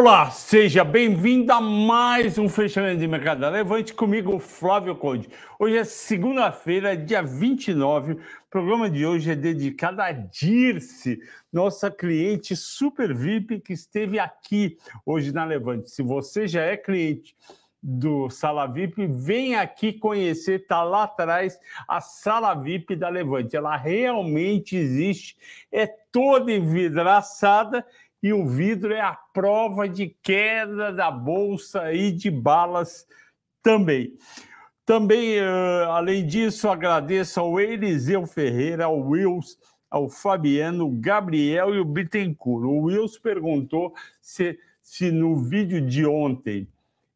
[0.00, 3.40] Olá, seja bem-vindo a mais um fechamento de mercado.
[3.50, 5.28] Levante comigo, Flávio Conde.
[5.58, 8.12] Hoje é segunda-feira, dia 29.
[8.12, 8.18] O
[8.48, 11.18] programa de hoje é dedicado a Dirce,
[11.52, 15.90] nossa cliente super VIP que esteve aqui hoje na Levante.
[15.90, 17.34] Se você já é cliente
[17.82, 23.56] do Sala VIP, vem aqui conhecer, está lá atrás a Sala VIP da Levante.
[23.56, 25.36] Ela realmente existe,
[25.72, 27.84] é toda envidraçada
[28.22, 33.06] e o vidro é a prova de queda da bolsa e de balas
[33.62, 34.16] também.
[34.84, 39.58] Também, uh, além disso, agradeço ao Eliseu Ferreira, ao Wills,
[39.90, 42.64] ao Fabiano, Gabriel e o Bittencourt.
[42.64, 46.66] O Wills perguntou se, se no vídeo de ontem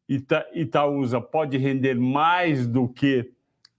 [0.07, 3.31] Ita, Itaúsa pode render mais do que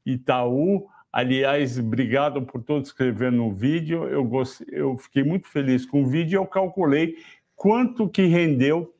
[0.04, 0.88] Itaú.
[1.16, 4.02] Aliás, obrigado por todos escrevendo no vídeo.
[4.08, 4.28] Eu,
[4.72, 6.38] eu fiquei muito feliz com o vídeo.
[6.38, 7.14] Eu calculei
[7.54, 8.92] quanto que rendeu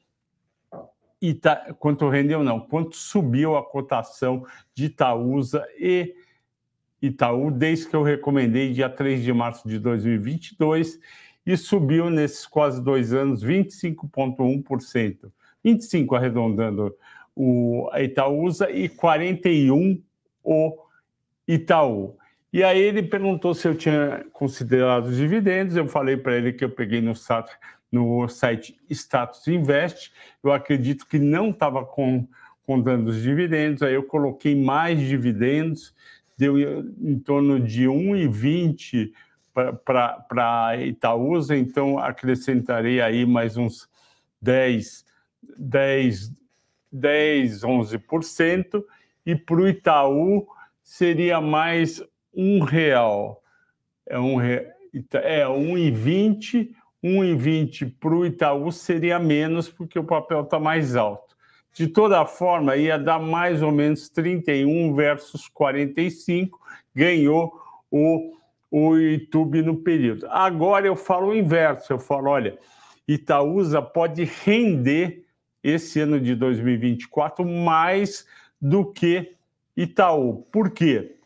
[1.21, 1.75] Ita...
[1.77, 6.15] quanto rendeu não, quanto subiu a cotação de Itaúsa e
[7.03, 11.01] Itaú desde que eu recomendei dia 3 de março de 2022
[11.45, 15.33] e subiu nesses quase dois anos 25,1%.
[15.65, 16.95] 25 arredondando
[17.35, 20.01] o Itaúsa e 41
[20.45, 20.84] o
[21.47, 22.17] Itaú.
[22.53, 25.77] E aí ele perguntou se eu tinha considerado os dividendos.
[25.77, 27.13] Eu falei para ele que eu peguei no,
[27.91, 30.13] no site Status Invest.
[30.43, 31.85] Eu acredito que não estava
[32.65, 33.83] contando os dividendos.
[33.83, 35.93] Aí eu coloquei mais dividendos,
[36.39, 39.11] deu em torno de 1,20
[39.85, 41.57] para Itaúsa.
[41.57, 43.89] Então acrescentarei aí mais uns
[44.41, 45.05] 10,
[45.59, 46.33] 10,
[46.93, 48.85] 10 11%.
[49.27, 50.47] E para o Itaú
[50.85, 52.03] seria mais
[52.33, 53.43] um real.
[54.07, 54.67] É um re...
[55.15, 56.71] é um e vinte,
[57.03, 61.35] um e vinte para o Itaú seria menos porque o papel está mais alto.
[61.73, 66.61] De toda forma, ia dar mais ou menos 31 versus 45,
[66.95, 67.53] ganhou
[67.91, 68.37] o,
[68.71, 70.29] o YouTube no período.
[70.29, 72.57] Agora eu falo o inverso, eu falo, olha,
[73.09, 75.25] Itaúsa pode render
[75.65, 78.25] esse ano de 2024 mais
[78.61, 79.35] do que
[79.77, 80.47] Itaú.
[80.53, 81.17] Por quê?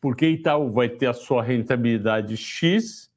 [0.00, 3.10] Porque Itaú vai ter a sua rentabilidade X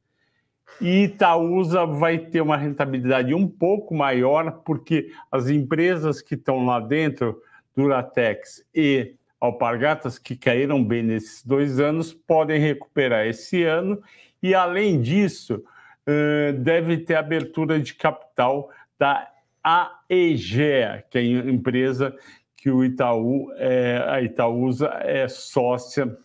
[0.79, 6.79] e Itaúsa vai ter uma rentabilidade um pouco maior, porque as empresas que estão lá
[6.79, 7.41] dentro,
[7.75, 14.01] Duratex e Alpargatas, que caíram bem nesses dois anos, podem recuperar esse ano.
[14.41, 15.63] E, além disso,
[16.59, 19.29] deve ter abertura de capital da
[19.63, 22.15] AEGEA, que é a empresa
[22.57, 26.17] que o Itaú, é, a Itaúsa é sócia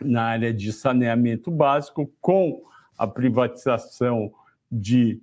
[0.00, 2.62] na área de saneamento básico, com
[2.96, 4.32] a privatização
[4.72, 5.20] de,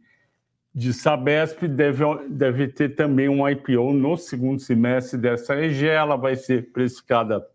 [0.74, 6.36] de Sabesp, deve, deve ter também um IPO no segundo semestre dessa EG, ela vai
[6.36, 7.46] ser precificada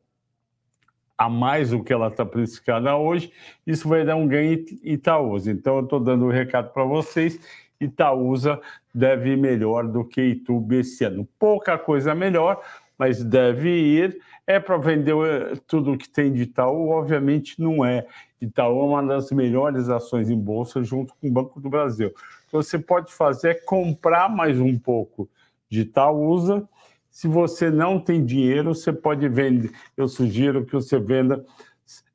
[1.16, 3.32] a mais do que ela está precificada hoje,
[3.64, 5.52] isso vai dar um ganho Itaúsa.
[5.52, 7.38] Então, eu estou dando o um recado para vocês,
[7.80, 8.60] Itaúsa
[8.94, 11.26] deve ir melhor do que Ituba esse ano.
[11.38, 12.60] Pouca coisa melhor,
[12.98, 14.18] mas deve ir.
[14.46, 16.90] É para vender eh, tudo que tem de Itaú?
[16.90, 18.06] Obviamente não é.
[18.40, 22.08] Itaú é uma das melhores ações em bolsa junto com o Banco do Brasil.
[22.08, 25.28] O que você pode fazer é comprar mais um pouco
[25.70, 26.68] de Itaúsa.
[27.10, 29.70] Se você não tem dinheiro, você pode vender.
[29.96, 31.44] Eu sugiro que você venda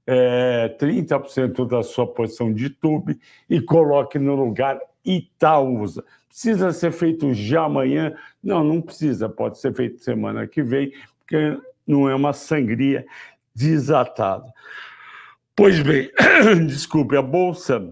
[0.05, 6.03] é, 30% da sua posição de tube e coloque no lugar Itaúsa.
[6.37, 8.15] Precisa ser feito já amanhã?
[8.43, 9.27] Não, não precisa.
[9.27, 11.57] Pode ser feito semana que vem, porque
[11.87, 13.07] não é uma sangria
[13.55, 14.45] desatada.
[15.55, 16.11] Pois bem,
[16.67, 17.91] desculpe, a Bolsa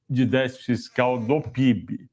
[0.08, 2.08] de déficit fiscal do PIB.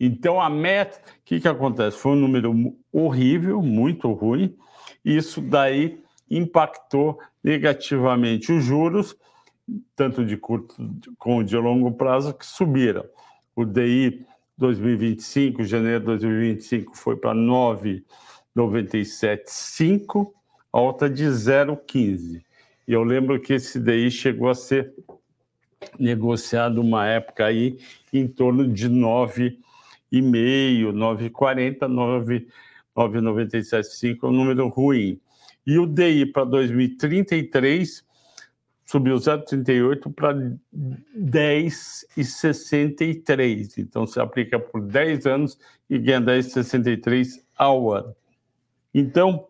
[0.00, 1.96] Então, a meta, o que, que acontece?
[1.96, 4.56] Foi um número horrível, muito ruim.
[5.04, 6.00] Isso daí
[6.30, 9.16] impactou negativamente os juros,
[9.96, 10.76] tanto de curto
[11.18, 13.04] como de longo prazo, que subiram.
[13.56, 14.24] O DI
[14.56, 20.32] 2025, janeiro de 2025, foi para 9,975,
[20.72, 22.40] alta de 0,15.
[22.86, 24.94] E eu lembro que esse DI chegou a ser
[25.98, 27.78] negociado uma época aí
[28.12, 28.88] em torno de
[30.12, 31.88] 9,5, 9,40,
[32.94, 35.18] 9,975 é um número ruim.
[35.66, 38.06] E o DI para 2033
[38.84, 40.34] subiu 0,38 para
[41.14, 43.74] 10,63.
[43.76, 45.58] Então, se aplica por 10 anos
[45.90, 48.16] e ganha 10,63 ao ano.
[48.94, 49.46] Então,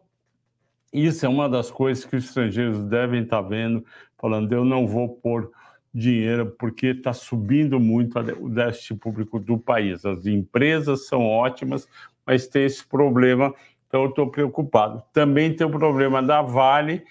[0.93, 5.09] isso é uma das coisas que os estrangeiros devem estar vendo, falando, eu não vou
[5.09, 5.53] pôr
[5.93, 10.05] dinheiro porque está subindo muito o déficit público do país.
[10.05, 11.89] As empresas são ótimas,
[12.27, 13.55] mas tem esse problema,
[13.87, 15.03] então eu estou preocupado.
[15.13, 17.05] Também tem o problema da Vale,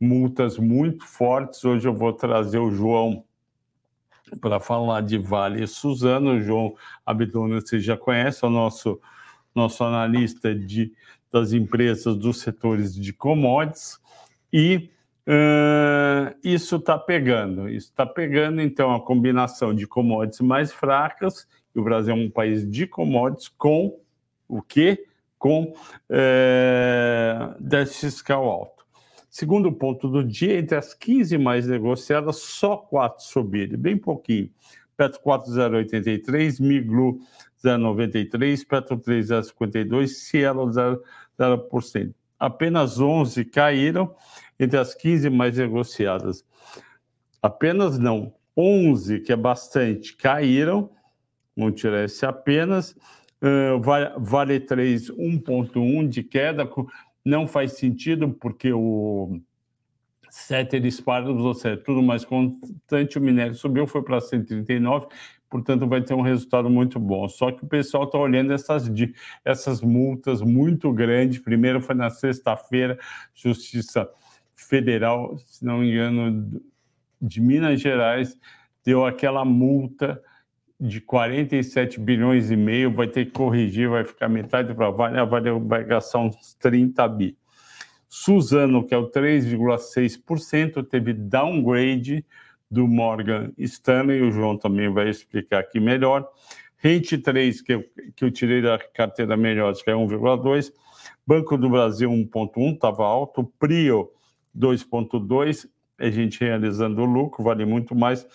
[0.00, 1.64] multas muito fortes.
[1.64, 3.24] Hoje eu vou trazer o João
[4.40, 6.32] para falar de Vale e Suzano.
[6.32, 6.74] O João
[7.04, 9.00] Abdona, você já conhece, é o nosso,
[9.54, 10.92] nosso analista de,
[11.32, 13.98] das empresas dos setores de commodities.
[14.52, 14.90] E
[15.28, 17.68] uh, isso está pegando.
[17.68, 22.30] Isso está pegando, então, a combinação de commodities mais fracas, e o Brasil é um
[22.30, 24.00] país de commodities, com
[24.48, 25.04] o quê?
[25.38, 25.74] Com
[26.10, 28.78] uh, déficit fiscal alto.
[29.30, 34.50] Segundo ponto do dia, entre as 15 mais negociadas, só quatro subiram, bem pouquinho.
[34.96, 37.20] Petro 4,083, Miglu
[37.62, 42.12] 0,93, Petro 3,052, Cielo 0,0%.
[42.38, 44.12] Apenas 11 caíram
[44.58, 46.44] entre as 15 mais negociadas.
[47.40, 50.90] Apenas não, 11, que é bastante, caíram,
[51.56, 52.96] vamos tirar esse apenas.
[53.40, 53.80] Uh,
[54.18, 56.68] vale 3, 1,1 de queda,
[57.24, 59.40] não faz sentido porque o
[60.28, 65.06] Setter dispara, ou seja, tudo mais constante, o minério subiu, foi para 139,
[65.48, 67.28] portanto vai ter um resultado muito bom.
[67.28, 68.90] Só que o pessoal está olhando essas,
[69.44, 71.38] essas multas muito grandes.
[71.38, 72.98] Primeiro foi na sexta-feira,
[73.32, 74.08] Justiça
[74.58, 76.60] Federal, se não me engano,
[77.22, 78.36] de Minas Gerais,
[78.84, 80.20] deu aquela multa
[80.80, 85.18] de 47 bilhões e meio, vai ter que corrigir, vai ficar metade para a Vale,
[85.18, 87.36] a Vale vai gastar uns 30 bi.
[88.08, 92.24] Suzano, que é o 3,6%, teve downgrade
[92.70, 96.28] do Morgan Stanley, o João também vai explicar aqui melhor.
[96.76, 97.84] Rente 3, que eu,
[98.14, 100.72] que eu tirei da carteira melhor, que é 1,2%.
[101.26, 103.44] Banco do Brasil 1,1%, estava alto.
[103.58, 104.10] Prio
[104.58, 108.26] 2,2%, a gente realizando o lucro, vale muito mais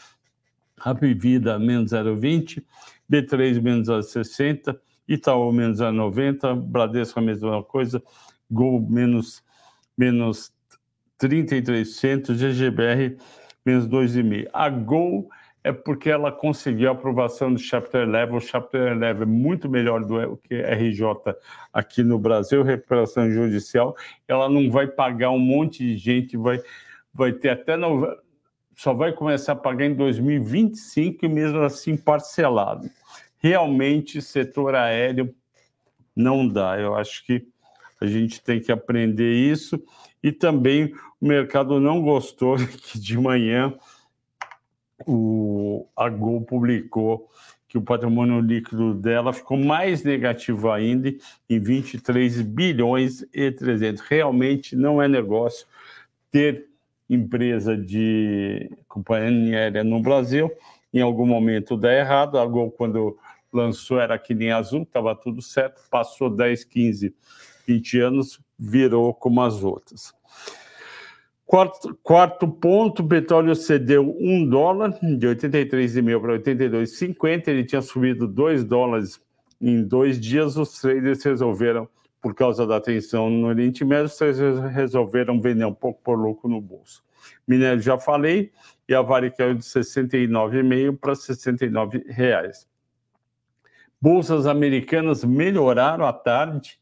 [1.18, 2.64] Vida menos 0,20,
[3.10, 4.78] B3 menos 0,60,
[5.08, 8.04] Itaú menos 0,90, Bradesco a mesma coisa,
[8.52, 9.44] Gol menos,
[9.98, 10.54] menos
[11.20, 13.18] 33%, GGBR
[13.66, 14.50] menos 2,5%.
[14.54, 15.30] A Gol
[15.64, 18.32] é porque ela conseguiu a aprovação do Chapter 11.
[18.34, 21.06] O Chapter 11 é muito melhor do que RJ
[21.72, 23.96] aqui no Brasil, recuperação judicial.
[24.28, 26.60] Ela não vai pagar um monte de gente, vai,
[27.14, 27.78] vai ter até
[28.76, 32.90] só vai começar a pagar em 2025 e mesmo assim parcelado.
[33.38, 35.34] Realmente, setor aéreo
[36.16, 36.78] não dá.
[36.80, 37.48] Eu acho que
[38.02, 39.82] a gente tem que aprender isso.
[40.22, 43.74] E também o mercado não gostou que de manhã
[45.06, 47.30] o, a Gol publicou
[47.68, 51.12] que o patrimônio líquido dela ficou mais negativo ainda,
[51.50, 54.02] em 23 bilhões e 300.
[54.04, 55.66] Realmente não é negócio
[56.30, 56.68] ter
[57.10, 60.52] empresa de companhia aérea no Brasil.
[60.94, 62.38] Em algum momento dá errado.
[62.38, 63.18] A Gol, quando
[63.52, 65.82] lançou, era que nem azul, estava tudo certo.
[65.90, 67.16] Passou 10, 15,
[67.66, 70.14] 20 anos, virou como as outras.
[71.46, 77.48] Quarto, quarto ponto, o petróleo cedeu um dólar, de 83,5 para 82,50.
[77.48, 79.22] Ele tinha subido 2 dólares
[79.62, 80.58] em dois dias.
[80.58, 81.88] Os traders resolveram
[82.24, 84.38] por causa da tensão no Oriente Médio, vocês
[84.74, 87.04] resolveram vender um pouco por louco no bolso.
[87.46, 88.50] Minério já falei,
[88.88, 92.66] e a Vale caiu de 69,5 para 69 reais.
[94.02, 96.80] Bolsas americanas melhoraram à tarde,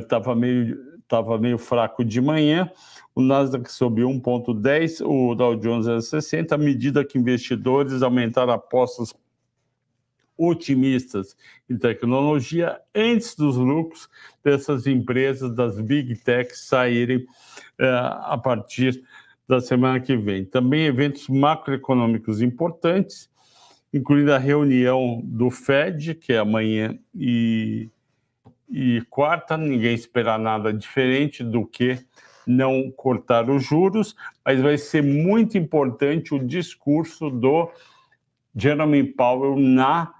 [0.00, 0.78] estava uh, meio,
[1.12, 2.70] tava meio fraco de manhã.
[3.14, 9.14] O Nasdaq subiu 1,10, o Dow Jones 0,60, à medida que investidores aumentaram apostas
[10.38, 11.36] otimistas
[11.68, 14.08] em tecnologia antes dos lucros
[14.42, 19.04] dessas empresas, das big techs, saírem uh, a partir
[19.46, 20.46] da semana que vem.
[20.46, 23.30] Também eventos macroeconômicos importantes
[23.92, 27.90] incluindo a reunião do Fed, que é amanhã e,
[28.72, 29.56] e quarta.
[29.56, 31.98] Ninguém espera nada diferente do que
[32.46, 37.70] não cortar os juros, mas vai ser muito importante o discurso do
[38.56, 40.12] Jeremy Powell na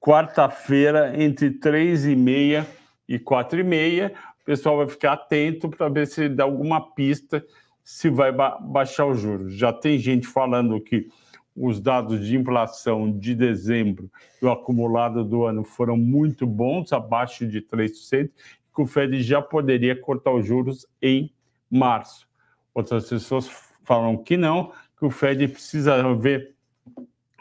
[0.00, 2.66] quarta-feira, entre três e meia
[3.08, 4.12] e quatro e meia.
[4.40, 7.44] O pessoal vai ficar atento para ver se dá alguma pista
[7.84, 9.54] se vai ba baixar os juros.
[9.54, 11.08] Já tem gente falando que
[11.56, 17.46] os dados de inflação de dezembro e o acumulado do ano foram muito bons, abaixo
[17.46, 18.30] de 3%,
[18.74, 21.32] que o Fed já poderia cortar os juros em
[21.70, 22.28] março.
[22.72, 23.50] Outras pessoas
[23.84, 26.54] falam que não, que o Fed precisa ver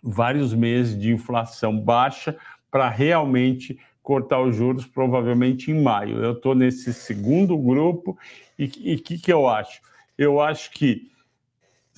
[0.02, 2.36] vários meses de inflação baixa
[2.72, 6.24] para realmente cortar os juros, provavelmente em maio.
[6.24, 8.18] Eu estou nesse segundo grupo
[8.58, 9.82] e o que, que eu acho?
[10.18, 11.12] Eu acho que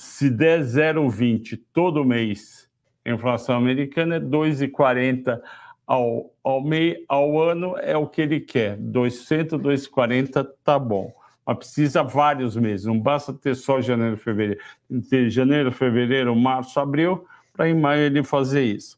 [0.01, 2.67] se der 0,20 todo mês,
[3.05, 5.39] a inflação americana é 2,40
[5.85, 6.63] ao, ao,
[7.07, 8.77] ao ano, é o que ele quer.
[8.77, 11.13] 200, 2,40 tá bom.
[11.45, 14.59] Mas precisa vários meses, não basta ter só janeiro, fevereiro.
[15.07, 18.97] Ter janeiro, fevereiro, março, abril, para em maio ele fazer isso.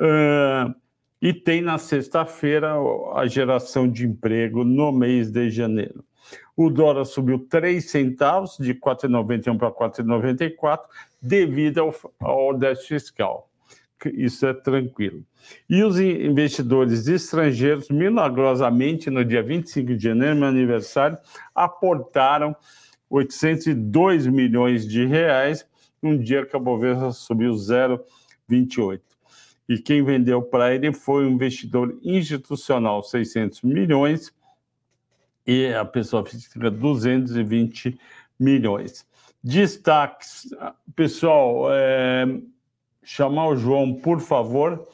[0.00, 0.74] Uh,
[1.22, 2.74] e tem na sexta-feira
[3.14, 6.04] a geração de emprego no mês de janeiro.
[6.56, 10.82] O dólar subiu 3 centavos, de 4,91 para 4,94,
[11.20, 13.50] devido ao, ao déficit fiscal.
[14.12, 15.24] Isso é tranquilo.
[15.68, 21.18] E os investidores estrangeiros, milagrosamente, no dia 25 de janeiro, meu aniversário,
[21.54, 22.54] aportaram
[23.08, 25.66] 802 milhões de reais,
[26.02, 29.00] um dia que a Bovespa subiu 0,28.
[29.68, 34.32] E quem vendeu para ele foi o investidor institucional, 600 milhões,
[35.46, 37.98] e a pessoa física 220
[38.38, 39.06] milhões.
[39.42, 40.48] Destaques,
[40.96, 42.26] pessoal, é,
[43.02, 44.88] chamar o João, por favor,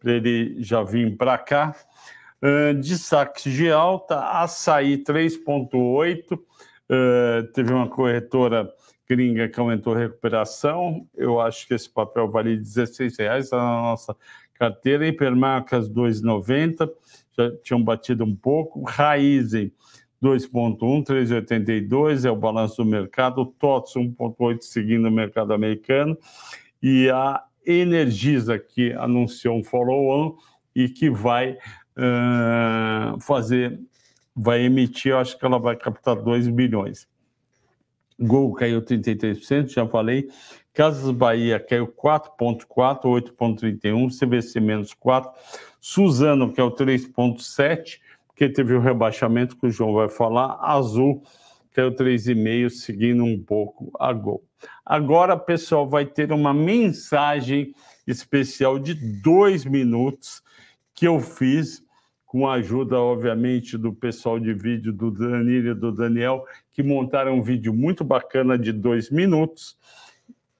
[0.00, 1.74] para ele já vir para cá.
[2.42, 8.68] Uh, destaques de alta, açaí 3,8, uh, teve uma corretora
[9.08, 13.82] gringa que aumentou a recuperação, eu acho que esse papel vale 16 reais tá na
[13.82, 14.16] nossa
[14.54, 16.90] carteira, hipermarcas 2,90,
[17.38, 19.72] já tinham batido um pouco, Raizen
[20.22, 26.16] 2,1, 3,82 é o balanço do mercado, TOTS 1,8 seguindo o mercado americano
[26.82, 30.36] e a Energisa que anunciou um follow-on
[30.74, 33.78] e que vai uh, fazer,
[34.34, 37.06] vai emitir, acho que ela vai captar 2 bilhões.
[38.18, 40.28] Gol caiu 33%, já falei.
[40.72, 45.30] Casas Bahia caiu 4,4, 8,31, CVC menos 4.
[45.80, 48.00] Suzano, que é o 3,7,
[48.34, 51.22] que teve o rebaixamento que o João vai falar, Azul
[51.72, 54.44] caiu 3,5, seguindo um pouco a Gol.
[54.84, 57.74] Agora, pessoal, vai ter uma mensagem
[58.06, 60.42] especial de dois minutos
[60.94, 61.82] que eu fiz
[62.26, 67.34] com a ajuda, obviamente, do pessoal de vídeo, do Danilo e do Daniel, que montaram
[67.34, 69.76] um vídeo muito bacana de dois minutos.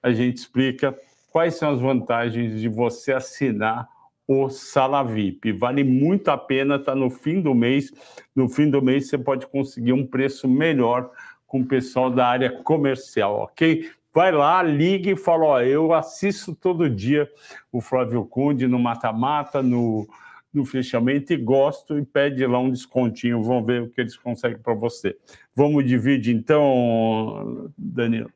[0.02, 0.94] A gente explica
[1.30, 3.88] quais são as vantagens de você assinar
[4.26, 5.52] o Sala VIP.
[5.52, 7.92] Vale muito a pena, está no fim do mês.
[8.34, 11.10] No fim do mês você pode conseguir um preço melhor
[11.46, 13.90] com o pessoal da área comercial, ok?
[14.14, 17.30] Vai lá, ligue e fala: ó, eu assisto todo dia
[17.70, 20.06] o Flávio Conde no mata-mata, no,
[20.52, 23.42] no fechamento e gosto e pede lá um descontinho.
[23.42, 25.16] Vamos ver o que eles conseguem para você.
[25.54, 28.30] Vamos dividir então, Danilo.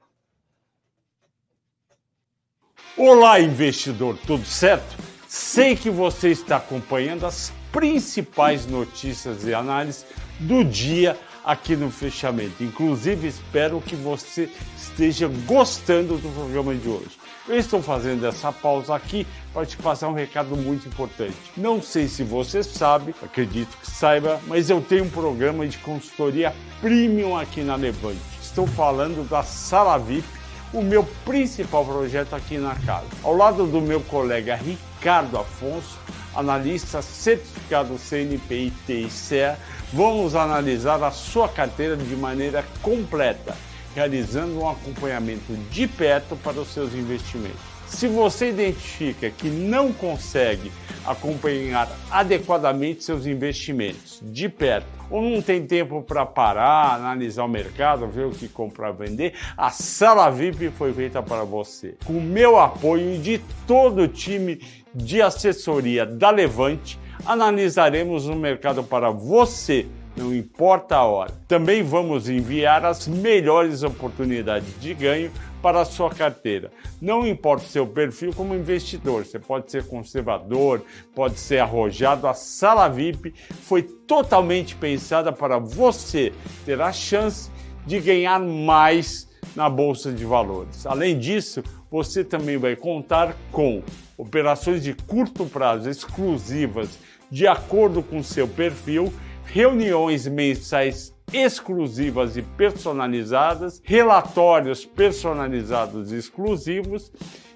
[2.96, 5.15] Olá, investidor, tudo certo?
[5.28, 10.06] Sei que você está acompanhando as principais notícias e análises
[10.38, 12.62] do dia aqui no fechamento.
[12.62, 17.18] Inclusive, espero que você esteja gostando do programa de hoje.
[17.48, 21.36] Eu estou fazendo essa pausa aqui para te passar um recado muito importante.
[21.56, 26.54] Não sei se você sabe, acredito que saiba, mas eu tenho um programa de consultoria
[26.80, 28.20] premium aqui na Levante.
[28.40, 30.26] Estou falando da Sala VIP
[30.72, 33.06] o meu principal projeto aqui na casa.
[33.22, 34.54] Ao lado do meu colega
[34.98, 35.98] Ricardo Afonso,
[36.34, 39.56] analista certificado CNPI TICE,
[39.92, 43.54] vamos analisar a sua carteira de maneira completa
[43.96, 47.58] realizando um acompanhamento de perto para os seus investimentos.
[47.86, 50.70] Se você identifica que não consegue
[51.06, 58.08] acompanhar adequadamente seus investimentos de perto, ou não tem tempo para parar, analisar o mercado,
[58.08, 61.94] ver o que comprar, vender, a sala VIP foi feita para você.
[62.04, 64.60] Com o meu apoio e de todo o time
[64.96, 69.86] de assessoria da Levante, analisaremos o mercado para você
[70.16, 71.32] não importa a hora.
[71.46, 76.70] Também vamos enviar as melhores oportunidades de ganho para a sua carteira.
[77.00, 80.82] Não importa o seu perfil como investidor, você pode ser conservador,
[81.14, 82.26] pode ser arrojado.
[82.26, 86.32] A sala VIP foi totalmente pensada para você
[86.64, 87.50] ter a chance
[87.84, 90.86] de ganhar mais na bolsa de valores.
[90.86, 93.82] Além disso, você também vai contar com
[94.16, 96.98] operações de curto prazo exclusivas
[97.30, 99.12] de acordo com seu perfil
[99.44, 107.10] reuniões mensais exclusivas e personalizadas, relatórios personalizados e exclusivos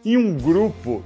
[0.05, 1.05] e um grupo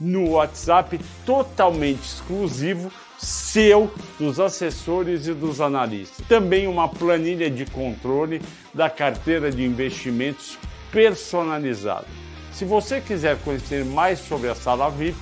[0.00, 6.26] no WhatsApp totalmente exclusivo seu, dos assessores e dos analistas.
[6.26, 8.40] Também uma planilha de controle
[8.72, 10.58] da carteira de investimentos
[10.90, 12.06] personalizada.
[12.52, 15.18] Se você quiser conhecer mais sobre a sala VIP,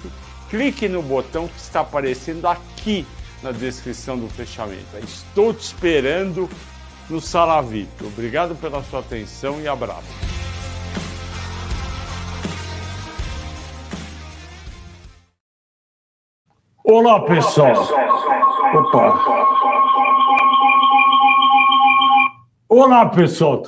[0.50, 3.06] clique no botão que está aparecendo aqui
[3.42, 4.84] na descrição do fechamento.
[5.02, 6.48] Estou te esperando
[7.08, 8.04] no Sala VIP.
[8.04, 10.02] Obrigado pela sua atenção e abraço.
[16.84, 17.86] Olá, pessoal.
[18.74, 19.38] Opa.
[22.70, 23.62] Olá, pessoal.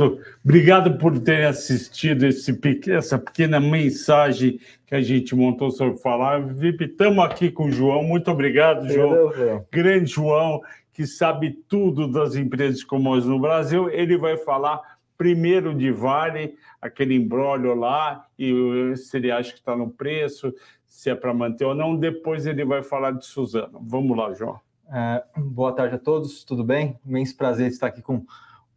[0.45, 2.61] Obrigado por terem assistido esse,
[2.91, 6.47] essa pequena mensagem que a gente montou sobre falar.
[6.47, 8.03] VIP, estamos aqui com o João.
[8.03, 9.33] Muito obrigado, João.
[9.33, 9.67] João.
[9.73, 10.61] Grande João,
[10.93, 13.89] que sabe tudo das empresas comuns no Brasil.
[13.89, 19.75] Ele vai falar primeiro de Vale, aquele embrólio lá, e se ele acha que está
[19.75, 20.53] no preço,
[20.85, 21.97] se é para manter ou não.
[21.97, 23.81] Depois ele vai falar de Suzano.
[23.83, 24.61] Vamos lá, João.
[24.93, 26.99] É, boa tarde a todos, tudo bem?
[27.07, 28.27] Imenso prazer estar aqui com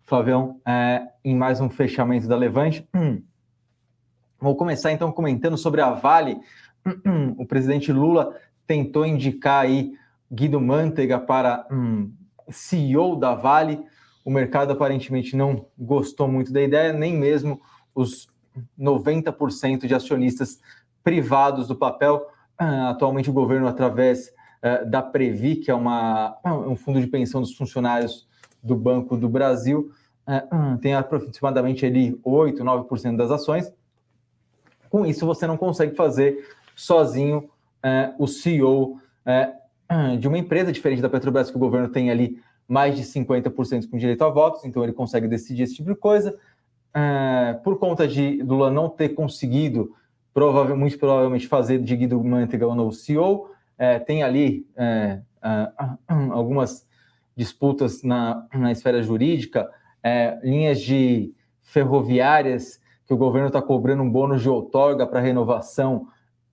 [0.05, 2.87] Flavião, é, em mais um fechamento da Levante.
[4.39, 6.39] Vou começar então comentando sobre a Vale.
[7.37, 8.35] O presidente Lula
[8.67, 9.93] tentou indicar aí
[10.29, 12.11] Guido Mantega para um,
[12.49, 13.81] CEO da Vale.
[14.25, 17.61] O mercado aparentemente não gostou muito da ideia, nem mesmo
[17.95, 18.27] os
[18.77, 20.59] 90% de acionistas
[21.01, 22.27] privados do papel.
[22.57, 24.29] Atualmente, o governo, através
[24.61, 28.27] uh, da Previ, que é uma, um fundo de pensão dos funcionários
[28.63, 29.91] do Banco do Brasil,
[30.25, 33.71] é, hum, tem aproximadamente ali 8, 9% das ações.
[34.89, 37.49] Com isso, você não consegue fazer sozinho
[37.83, 39.51] é, o CEO é,
[39.91, 43.89] hum, de uma empresa diferente da Petrobras, que o governo tem ali mais de 50%
[43.89, 46.37] com direito a votos, então ele consegue decidir esse tipo de coisa.
[46.93, 49.93] É, por conta de Lula não ter conseguido,
[50.33, 55.19] provavelmente, muito provavelmente, fazer de Guido Mantega o novo CEO, é, tem ali é,
[56.09, 56.87] hum, algumas
[57.35, 59.69] disputas na, na esfera jurídica,
[60.01, 66.07] é, linhas de ferroviárias que o governo está cobrando um bônus de outorga para renovação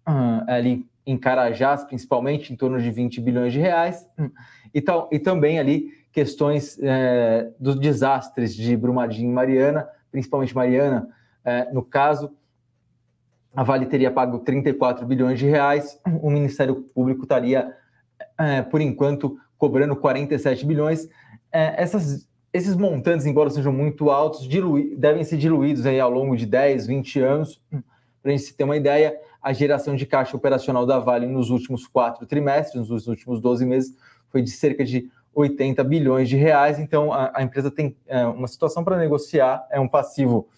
[0.09, 4.07] uh, ali em Carajás, principalmente, em torno de 20 bilhões de reais,
[4.73, 11.09] e, tal, e também ali questões é, dos desastres de Brumadinho e Mariana, principalmente Mariana,
[11.45, 12.33] é, no caso,
[13.55, 17.75] a Vale teria pago 34 bilhões de reais, o Ministério Público estaria,
[18.39, 21.07] é, por enquanto, cobrando 47 bilhões.
[21.53, 24.49] É, essas, esses montantes, embora sejam muito altos,
[24.97, 27.61] devem ser diluídos aí ao longo de 10, 20 anos.
[28.23, 31.87] Para a gente ter uma ideia, a geração de caixa operacional da Vale nos últimos
[31.87, 33.95] quatro trimestres, nos últimos 12 meses,
[34.31, 36.79] foi de cerca de 80 bilhões de reais.
[36.79, 40.49] Então, a, a empresa tem é, uma situação para negociar, é um passivo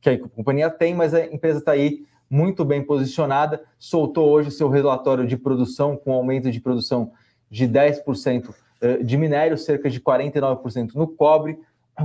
[0.00, 3.62] que a companhia tem, mas a empresa está aí muito bem posicionada.
[3.78, 7.12] Soltou hoje o seu relatório de produção, com aumento de produção
[7.50, 11.58] de 10% eh, de minério, cerca de 49% no cobre.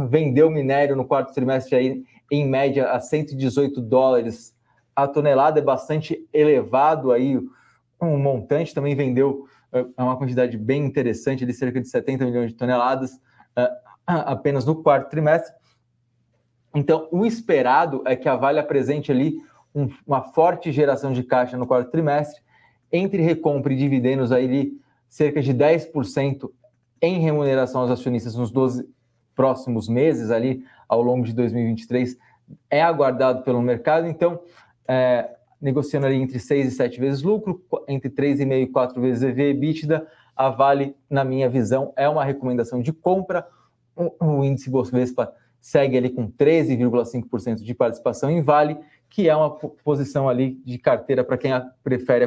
[0.10, 4.56] Vendeu minério no quarto trimestre aí, em média a 118 dólares
[4.96, 7.40] a tonelada, é bastante elevado aí
[8.02, 8.74] um montante.
[8.74, 13.20] Também vendeu eh, é uma quantidade bem interessante, de cerca de 70 milhões de toneladas
[13.56, 13.72] eh,
[14.06, 15.54] apenas no quarto trimestre.
[16.74, 19.42] Então, o esperado é que a Vale apresente ali
[19.76, 22.42] um, uma forte geração de caixa no quarto trimestre,
[22.92, 24.74] entre recompra e dividendos aí
[25.12, 26.50] cerca de 10%
[27.02, 28.88] em remuneração aos acionistas nos 12
[29.36, 32.18] próximos meses, ali ao longo de 2023,
[32.70, 34.08] é aguardado pelo mercado.
[34.08, 34.40] Então,
[34.88, 35.30] é,
[35.62, 40.08] negociando ali entre 6 e 7 vezes lucro, entre 3,5 e 4 vezes EV EBITDA,
[40.34, 43.46] a Vale, na minha visão, é uma recomendação de compra.
[44.22, 48.78] O, índice Bovespa segue ali com 13,5% de participação em Vale,
[49.10, 51.52] que é uma posição ali de carteira para quem
[51.84, 52.24] prefere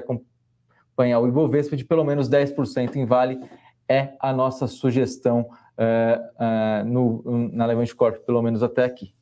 [0.94, 3.40] acompanhar o Ibovespa de pelo menos 10% em Vale,
[3.88, 9.12] é a nossa sugestão é, é, no, na Levante Corp, pelo menos até aqui.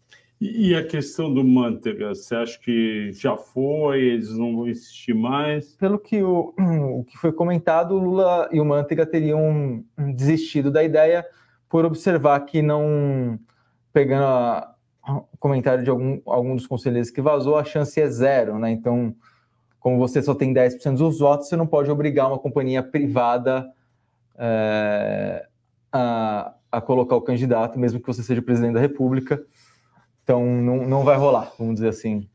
[0.40, 5.76] E a questão do Manteiga, você acha que já foi, eles não vão insistir mais?
[5.76, 9.84] Pelo que o, o que foi comentado, o Lula e o Manteiga teriam
[10.16, 11.24] desistido da ideia
[11.68, 13.38] por observar que não,
[13.92, 14.74] pegando a,
[15.32, 18.72] o comentário de algum, algum dos conselheiros que vazou, a chance é zero, né?
[18.72, 19.14] Então,
[19.82, 23.68] como você só tem 10% dos votos, você não pode obrigar uma companhia privada
[24.38, 25.44] é,
[25.90, 29.44] a, a colocar o candidato, mesmo que você seja presidente da República.
[30.22, 32.28] Então, não, não vai rolar, vamos dizer assim.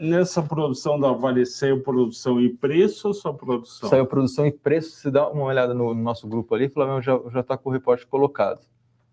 [0.00, 3.90] Nessa produção da Vale, saiu produção e preço ou só produção?
[3.90, 4.92] Saiu produção e preço.
[4.92, 8.06] Se dá uma olhada no, no nosso grupo ali, Flamengo já está com o reporte
[8.06, 8.60] colocado.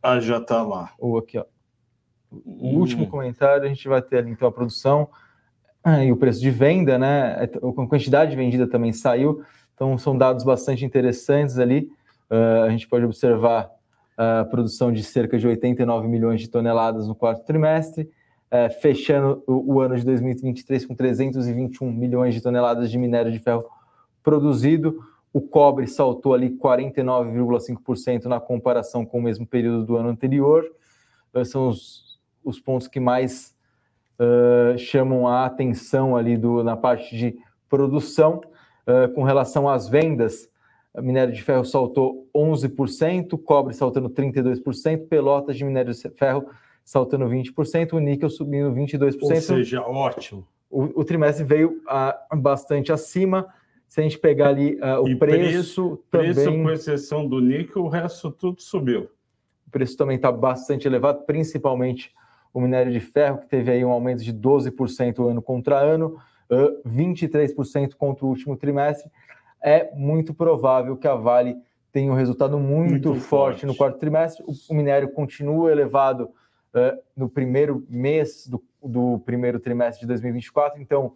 [0.02, 0.94] Ah, já está lá.
[0.98, 1.46] O aqui, ó.
[2.32, 2.78] O hum.
[2.78, 5.10] último comentário, a gente vai ter ali, então, a produção
[6.04, 7.44] e o preço de venda, né?
[7.44, 9.44] A quantidade vendida também saiu.
[9.76, 11.90] Então, são dados bastante interessantes ali.
[12.30, 13.70] Uh, a gente pode observar
[14.18, 18.10] a produção de cerca de 89 milhões de toneladas no quarto trimestre,
[18.50, 23.40] é, fechando o, o, ano de 2023 com 321 milhões de toneladas de minério de
[23.40, 23.66] ferro
[24.24, 25.04] produzido.
[25.34, 30.64] O cobre saltou ali 49,5% na comparação com o mesmo período do ano anterior.
[31.34, 33.55] Uh, são os, os pontos que mais
[34.20, 37.38] uh, chamam a atenção ali do, na parte de
[37.70, 38.42] produção.
[38.88, 40.50] Uh, com relação às vendas,
[41.02, 46.46] minério de ferro saltou 11%, cobre saltando 32%, pelotas de minério de ferro
[46.84, 49.18] saltando 20%, o níquel subindo 22%.
[49.22, 50.48] Ou seja, ótimo.
[50.70, 53.48] O, o trimestre veio uh, bastante acima.
[53.88, 56.34] Se a gente pegar ali uh, o preço, preço também...
[56.34, 59.10] Preço, com exceção do níquel, o resto tudo subiu.
[59.68, 62.14] O preço também está bastante elevado, principalmente
[62.60, 66.18] o minério de ferro, que teve aí um aumento de 12% ano contra ano,
[66.50, 69.10] uh, 23% contra o último trimestre
[69.66, 71.58] é muito provável que a Vale
[71.92, 74.44] tenha um resultado muito, muito forte, forte, no quarto trimestre.
[74.46, 80.80] O, o minério continua elevado uh, no primeiro mês do, do, primeiro trimestre de 2024.
[80.80, 81.16] Então,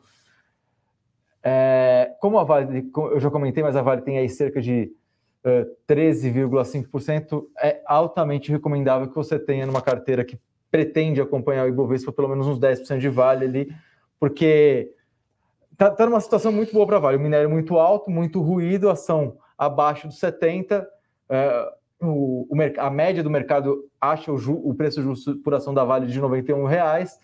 [1.44, 4.92] é, como a Vale, eu já comentei, mas a Vale tem aí cerca de
[5.46, 10.40] uh, 13,5%, é altamente recomendável que você tenha numa carteira que
[10.72, 13.76] pretende acompanhar o Ibovespa pelo menos uns 10% de Vale ali,
[14.20, 14.94] porque
[15.78, 17.18] tá, tá numa situação muito boa para Vale.
[17.18, 20.88] O minério muito alto, muito ruído, ação abaixo dos 70.
[21.30, 25.74] É, o, o, a média do mercado acha o, ju, o preço justo por ação
[25.74, 27.18] da Vale de 91 reais.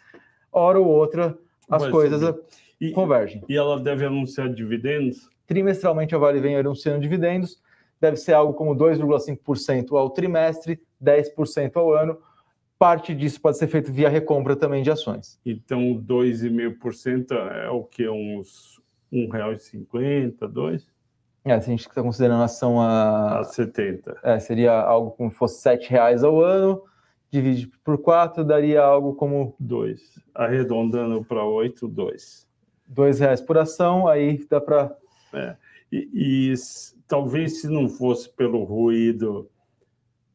[0.51, 1.38] Hora ou outra,
[1.69, 2.36] as Vai coisas
[2.79, 3.43] e, convergem.
[3.47, 5.29] E ela deve anunciar dividendos?
[5.45, 7.62] Trimestralmente a Vale vem anunciando dividendos.
[7.99, 12.17] Deve ser algo como 2,5% ao trimestre, 10% ao ano
[12.86, 15.39] parte disso pode ser feito via recompra também de ações.
[15.43, 18.08] Então, 2,5% é o que?
[18.08, 18.80] Uns
[19.12, 20.88] R$ 1,50, dois?
[21.43, 23.39] É, se a gente está considerando a ação a...
[23.39, 24.19] a 70.
[24.24, 26.84] É, seria algo como se fosse R$ reais ao ano,
[27.32, 29.56] divide por 4, daria algo como...
[29.60, 30.19] 2.
[30.36, 32.48] Arredondando para 8, 2.
[32.95, 34.95] R$ reais por ação, aí dá para...
[35.34, 35.56] É.
[35.91, 36.54] E, e
[37.08, 39.50] talvez se não fosse pelo ruído,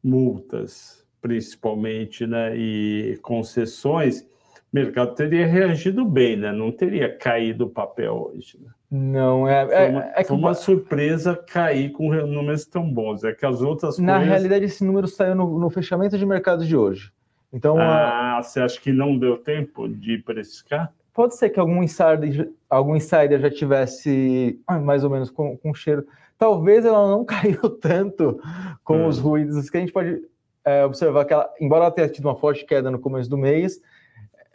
[0.03, 4.27] multas, principalmente, né, e concessões, o
[4.73, 6.51] mercado teria reagido bem, né?
[6.51, 8.57] Não teria caído o papel hoje.
[8.61, 8.69] Né?
[8.89, 9.67] Não, é.
[9.67, 13.23] Foi uma, é, é foi uma surpresa cair com números tão bons.
[13.23, 14.29] É que as outras Na coisas...
[14.29, 17.11] realidade, esse número saiu no, no, fechamento de mercado de hoje.
[17.51, 18.43] Então, ah, a...
[18.43, 20.91] você acha que não deu tempo de precificar?
[21.13, 26.07] Pode ser que algum insider, algum insider já tivesse mais ou menos com, com cheiro.
[26.37, 28.41] Talvez ela não caiu tanto
[28.85, 29.07] com hum.
[29.07, 30.21] os ruídos que a gente pode
[30.65, 33.81] é, observar que ela, embora ela tenha tido uma forte queda no começo do mês,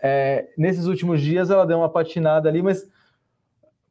[0.02, 2.88] é, nesses últimos dias ela deu uma patinada ali, mas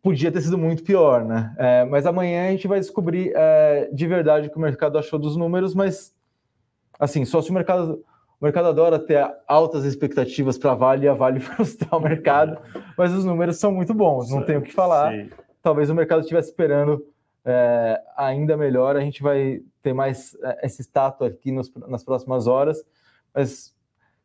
[0.02, 1.56] podia ter sido muito pior, né?
[1.58, 5.18] É, mas amanhã a gente vai descobrir é, de verdade o que o mercado achou
[5.18, 6.14] dos números, mas
[7.00, 8.04] assim, só se o mercado
[8.40, 12.58] o mercado adora ter altas expectativas para a Vale e a Vale frustrar o mercado,
[12.98, 15.12] mas os números são muito bons, não tenho o que falar.
[15.12, 15.30] Sim.
[15.64, 17.04] Talvez o mercado estivesse esperando
[17.46, 18.96] é, ainda melhor.
[18.96, 22.84] A gente vai ter mais é, esse status aqui nos, nas próximas horas,
[23.34, 23.74] mas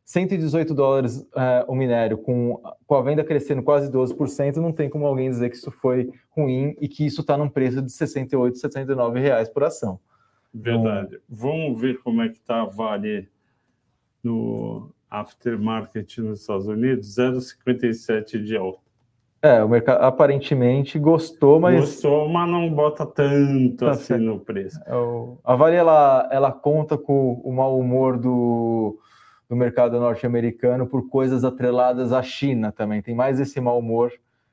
[0.03, 5.05] 118 dólares é, o minério, com, com a venda crescendo quase 12%, não tem como
[5.05, 9.19] alguém dizer que isso foi ruim e que isso está num preço de 68, 69
[9.19, 9.99] reais por ação.
[10.53, 11.15] Verdade.
[11.15, 13.29] Então, Vamos ver como é que está a Vale
[14.23, 18.90] no aftermarket nos Estados Unidos, 0,57 de alta.
[19.43, 21.79] É, o mercado aparentemente gostou, mas.
[21.79, 24.23] Gostou, mas não bota tanto tá assim certo.
[24.23, 24.79] no preço.
[24.85, 24.91] É,
[25.43, 28.99] a Vale ela, ela conta com o mau humor do,
[29.49, 33.01] do mercado norte-americano por coisas atreladas à China também.
[33.01, 34.11] Tem mais esse mau humor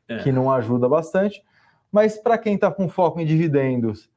[0.08, 0.18] é.
[0.18, 1.44] que não ajuda bastante.
[1.92, 4.10] Mas para quem está com foco em dividendos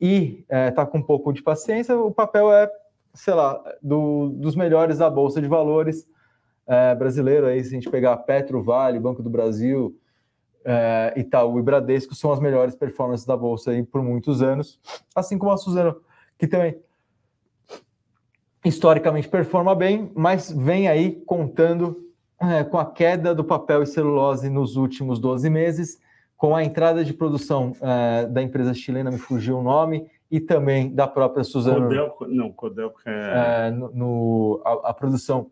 [0.00, 2.70] e está é, tá com um pouco de paciência, o papel é,
[3.12, 6.06] sei lá, do, dos melhores da Bolsa de Valores
[6.66, 7.46] é, brasileiro.
[7.46, 9.96] Aí, se a gente pegar Petro, Vale, Banco do Brasil,
[10.64, 14.80] é, Itaú e Bradesco, são as melhores performances da Bolsa aí por muitos anos.
[15.14, 15.96] Assim como a Suzano,
[16.38, 16.78] que também
[18.64, 22.04] historicamente performa bem, mas vem aí contando
[22.40, 26.00] é, com a queda do papel e celulose nos últimos 12 meses,
[26.36, 30.92] com a entrada de produção é, da empresa chilena, me fugiu o nome, e também
[30.92, 31.82] da própria Suzano.
[31.82, 33.68] Codelco, não, Codelco é.
[33.68, 35.50] é no, no a, a, produção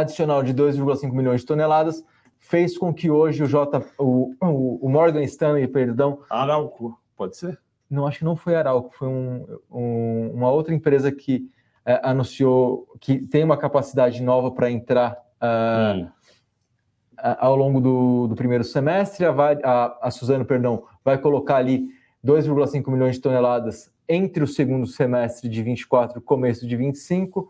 [0.00, 2.04] adicional de 2,5 milhões de toneladas
[2.38, 6.20] fez com que hoje o, J, o, o, Morgan Stanley, perdão.
[6.30, 7.58] Arauco, pode ser?
[7.88, 11.48] Não, acho que não foi Arauco, foi um, um, uma outra empresa que
[11.84, 16.08] é, anunciou que tem uma capacidade nova para entrar uh, hum.
[17.38, 19.24] ao longo do, do, primeiro semestre.
[19.24, 21.88] A, a, a Suzano, perdão, vai colocar ali
[22.24, 27.48] 2,5 milhões de toneladas entre o segundo semestre de 24 e começo de 25,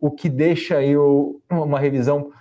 [0.00, 2.32] o que deixa aí o, uma revisão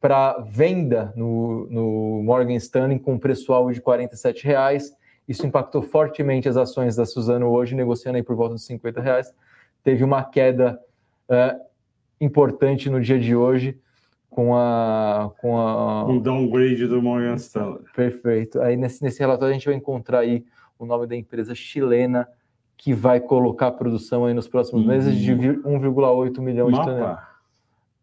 [0.00, 4.92] para venda no, no Morgan Stanley com preço-alvo de R$ reais.
[5.26, 9.32] Isso impactou fortemente as ações da Suzano hoje, negociando aí por volta dos 50 reais
[9.84, 10.80] teve uma queda
[11.28, 11.56] é,
[12.20, 13.78] importante no dia de hoje
[14.30, 17.84] com a com a um downgrade do Morgan Stanley.
[17.94, 18.60] Perfeito.
[18.60, 20.44] Aí nesse, nesse relatório a gente vai encontrar aí
[20.76, 22.26] o nome da empresa chilena
[22.76, 24.88] que vai colocar a produção aí nos próximos uhum.
[24.88, 26.82] meses de 1,8 milhão Mapa.
[26.82, 27.24] de toneladas.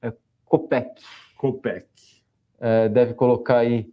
[0.01, 0.13] É
[0.45, 1.01] Copec.
[1.37, 1.87] Copec.
[2.59, 3.91] É, deve colocar aí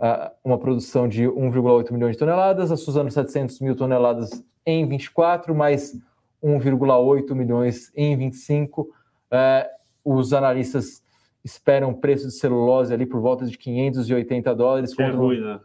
[0.00, 5.54] uh, uma produção de 1,8 milhões de toneladas, a Suzano 700 mil toneladas em 24,
[5.54, 5.94] mais
[6.42, 8.88] 1,8 milhões em 25.
[9.30, 9.70] É,
[10.04, 11.02] os analistas
[11.44, 14.98] esperam preço de celulose ali por volta de 580 dólares.
[14.98, 15.60] É ruim, né?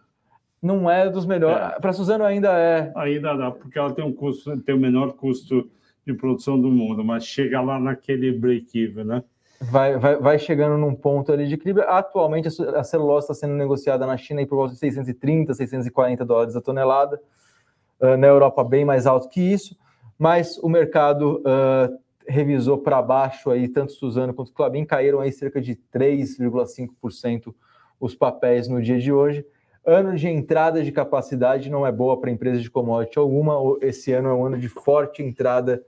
[0.62, 1.76] Não é dos melhores.
[1.76, 1.80] É.
[1.80, 2.92] Para Suzano ainda é.
[2.96, 5.70] Ainda dá, porque ela tem um custo, tem o menor custo
[6.06, 9.24] de produção do mundo, mas chega lá naquele break-even, né?
[9.62, 11.90] Vai, vai, vai chegando num ponto ali de equilíbrio.
[11.90, 16.62] Atualmente a celulose está sendo negociada na China por volta de 630, 640 dólares a
[16.62, 17.20] tonelada.
[18.00, 19.76] Uh, na Europa bem mais alto que isso
[20.18, 25.62] mas o mercado uh, revisou para baixo aí, tanto Suzano quanto Clabin caíram aí cerca
[25.62, 27.54] de 3,5%
[28.00, 29.46] os papéis no dia de hoje.
[29.86, 33.56] Ano de entrada de capacidade não é boa para empresas de commodity alguma.
[33.82, 35.84] Esse ano é um ano de forte entrada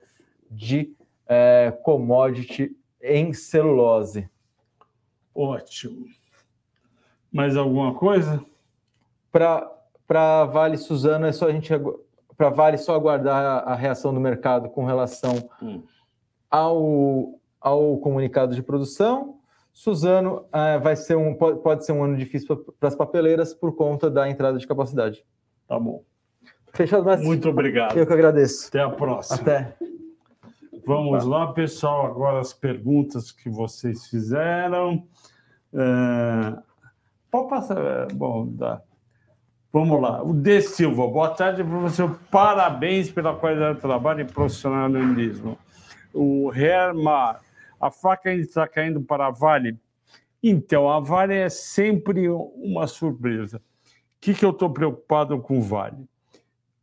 [0.52, 0.96] de
[1.28, 4.30] é, commodity em celulose.
[5.34, 6.06] Ótimo.
[7.32, 8.44] Mais alguma coisa?
[9.32, 11.72] Para Vale Suzano, é só a gente
[12.38, 15.82] para Vale só aguardar a reação do mercado com relação hum.
[16.50, 19.37] ao, ao comunicado de produção.
[19.78, 23.76] Suzano uh, vai ser um, pode, pode ser um ano difícil para as papeleiras por
[23.76, 25.24] conta da entrada de capacidade.
[25.68, 26.04] Tá bom.
[26.74, 27.96] Fechado, mas Muito obrigado.
[27.96, 28.70] Eu que agradeço.
[28.70, 29.40] Até a próxima.
[29.40, 29.76] Até.
[30.84, 31.30] Vamos tá.
[31.30, 32.08] lá, pessoal.
[32.08, 35.06] Agora as perguntas que vocês fizeram.
[35.72, 36.58] É...
[37.30, 38.08] Pode passar.
[38.16, 38.82] Bom, dá.
[39.72, 40.24] Vamos lá.
[40.24, 42.20] O De Silva, boa tarde, professor.
[42.32, 45.56] Parabéns pela qualidade do trabalho e profissionalismo.
[46.12, 47.42] O Hermar,
[47.80, 49.78] a faca está caindo para a Vale.
[50.42, 53.58] Então, a Vale é sempre uma surpresa.
[53.58, 53.62] O
[54.20, 56.08] que, que eu estou preocupado com Vale?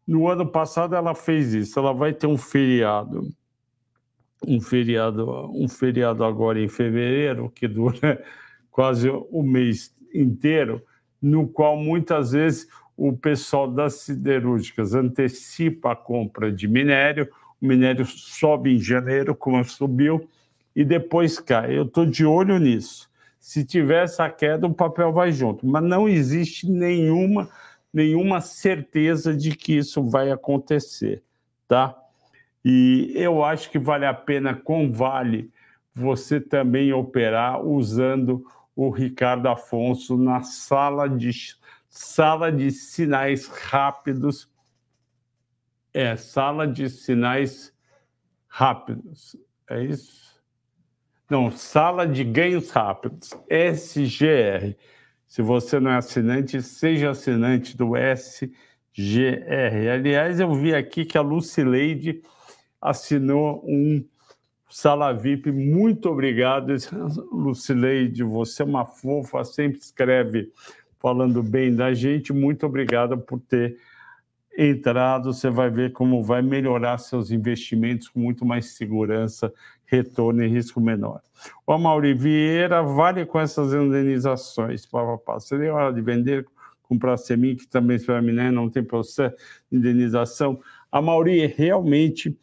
[0.07, 3.29] No ano passado ela fez isso, ela vai ter um feriado,
[4.47, 8.23] um feriado, um feriado agora em fevereiro, que dura
[8.71, 10.83] quase o mês inteiro
[11.25, 17.29] no qual muitas vezes o pessoal das siderúrgicas antecipa a compra de minério,
[17.61, 20.29] o minério sobe em janeiro, como subiu,
[20.75, 21.77] e depois cai.
[21.77, 23.11] Eu estou de olho nisso.
[23.39, 27.49] Se tiver essa queda, o papel vai junto, mas não existe nenhuma,
[27.93, 31.23] nenhuma certeza de que isso vai acontecer,
[31.69, 31.95] tá?
[32.65, 35.53] E eu acho que vale a pena, com Vale,
[35.95, 41.31] você também operar usando o Ricardo Afonso na sala de,
[41.91, 44.51] sala de sinais rápidos.
[45.93, 47.73] É, sala de sinais
[48.49, 49.37] rápidos.
[49.69, 50.24] É isso?
[51.29, 54.77] Não, sala de ganhos rápidos, SGR.
[55.27, 58.53] Se você não é assinante, seja assinante do SGR.
[59.93, 62.23] Aliás, eu vi aqui que a Lucileide
[62.81, 64.05] assinou um
[64.75, 66.75] Sala VIP, muito obrigado.
[67.31, 70.51] Lucileide, você é uma fofa, sempre escreve
[70.99, 72.33] falando bem da gente.
[72.33, 73.77] Muito obrigado por ter
[74.57, 79.53] entrado, você vai ver como vai melhorar seus investimentos com muito mais segurança,
[79.85, 81.21] retorno e risco menor.
[81.67, 86.47] O Mauri Vieira, vale com essas indenizações, pá, pá, seria hora de vender,
[86.83, 89.37] comprar semi, que também para mim né, não tem processo
[89.71, 90.61] de indenização.
[90.91, 92.39] A Mauri, realmente,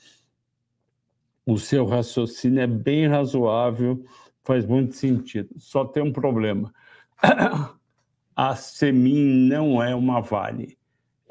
[1.46, 4.04] o seu raciocínio é bem razoável,
[4.44, 5.50] faz muito sentido.
[5.58, 6.74] Só tem um problema.
[8.34, 10.81] A Semin não é uma Vale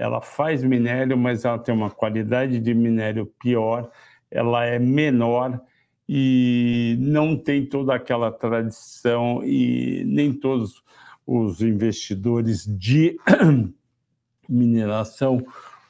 [0.00, 3.90] ela faz minério, mas ela tem uma qualidade de minério pior,
[4.30, 5.60] ela é menor
[6.08, 10.82] e não tem toda aquela tradição e nem todos
[11.26, 13.18] os investidores de
[14.48, 15.44] mineração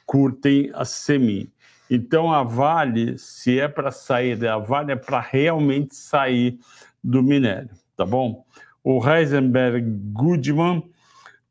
[0.05, 1.49] curtem a semi.
[1.89, 6.59] Então a Vale, se é para sair da Vale, é para realmente sair
[7.01, 8.45] do minério, tá bom?
[8.83, 10.83] O Heisenberg Goodman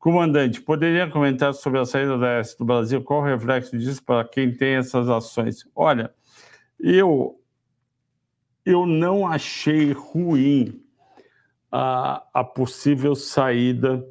[0.01, 3.03] Comandante, poderia comentar sobre a saída da S do Brasil?
[3.03, 5.69] Qual o reflexo disso para quem tem essas ações?
[5.77, 6.11] Olha,
[6.81, 7.39] eu,
[8.65, 10.83] eu não achei ruim
[11.71, 14.03] a, a possível saída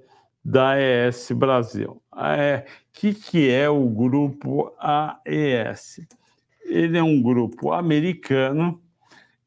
[0.45, 1.99] da ES Brasil.
[2.15, 6.07] O é, que, que é o grupo AES?
[6.65, 8.79] Ele é um grupo americano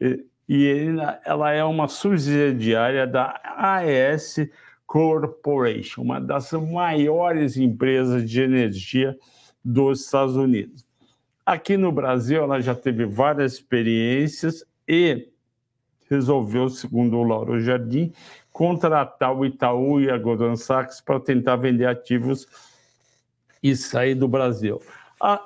[0.01, 4.51] e, ele, ela é uma subsidiária da AES
[4.93, 9.19] Corporation, uma das maiores empresas de energia
[9.65, 10.87] dos Estados Unidos.
[11.47, 15.31] Aqui no Brasil, ela já teve várias experiências e
[16.11, 18.13] resolveu, segundo o Lauro Jardim,
[18.53, 22.47] contratar o Itaú e a Goldman Sachs para tentar vender ativos
[23.63, 24.79] e sair do Brasil.
[25.19, 25.43] A,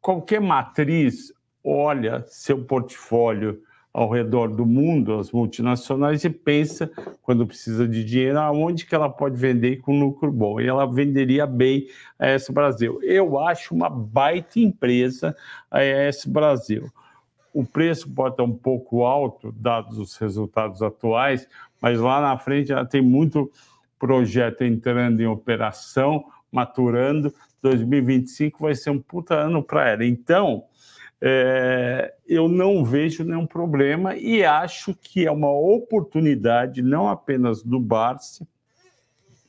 [0.00, 1.32] qualquer matriz
[1.64, 3.60] olha seu portfólio
[3.94, 6.90] ao redor do mundo, as multinacionais, e pensa,
[7.22, 10.60] quando precisa de dinheiro, aonde que ela pode vender com lucro bom.
[10.60, 11.86] E ela venderia bem
[12.18, 12.98] a S Brasil.
[13.04, 15.36] Eu acho uma baita empresa
[15.70, 16.90] a S Brasil.
[17.52, 21.46] O preço pode estar um pouco alto, dados os resultados atuais,
[21.80, 23.48] mas lá na frente ela tem muito
[23.96, 27.32] projeto entrando em operação, maturando.
[27.62, 30.04] 2025 vai ser um puta ano para ela.
[30.04, 30.64] Então,
[31.20, 37.80] é, eu não vejo nenhum problema e acho que é uma oportunidade, não apenas do
[37.80, 38.46] Barça,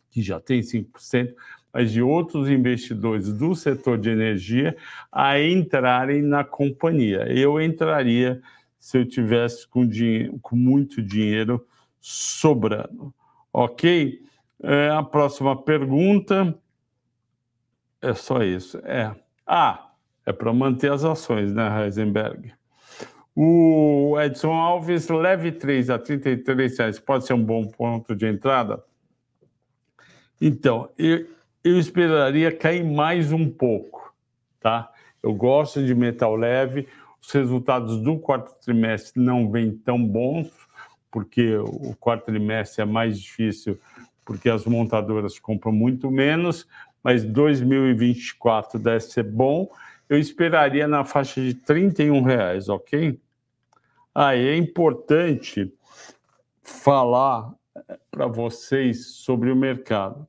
[0.10, 1.34] que já tem 5%,
[1.73, 4.78] mas de outros investidores do setor de energia
[5.12, 7.28] a entrarem na companhia.
[7.30, 8.41] Eu entraria
[8.80, 11.67] se eu tivesse com, dinheiro, com muito dinheiro
[11.99, 13.13] sobrando.
[13.51, 14.21] Ok?
[14.63, 16.58] É, a próxima pergunta
[18.01, 18.78] é só isso.
[18.86, 19.13] É.
[19.45, 19.91] Ah,
[20.25, 22.51] é para manter as ações, né, Heisenberg?
[23.35, 28.83] O Edson Alves, leve 3 a 33 reais, pode ser um bom ponto de entrada?
[30.39, 31.27] Então, eu,
[31.63, 34.13] eu esperaria cair mais um pouco,
[34.59, 34.91] tá?
[35.21, 36.88] Eu gosto de metal leve,
[37.21, 40.49] os resultados do quarto trimestre não vêm tão bons,
[41.11, 43.79] porque o quarto trimestre é mais difícil,
[44.23, 46.67] porque as montadoras compram muito menos,
[47.03, 49.69] mas 2024 deve ser bom
[50.09, 53.19] eu esperaria na faixa de 31 reais, ok?
[54.13, 55.73] Aí ah, é importante
[56.61, 60.27] falar eh, para vocês sobre o mercado.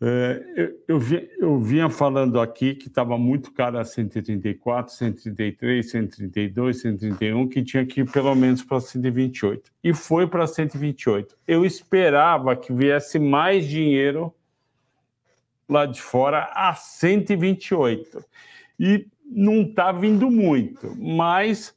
[0.00, 5.90] É, eu, eu, vi, eu, vinha falando aqui que estava muito caro a 134, 133,
[5.90, 9.72] 132, 131, que tinha que ir pelo menos para 128.
[9.82, 11.36] E foi para 128.
[11.48, 14.34] Eu esperava que viesse mais dinheiro
[15.68, 18.24] lá de fora a 128.
[18.78, 21.74] E não está vindo muito, mas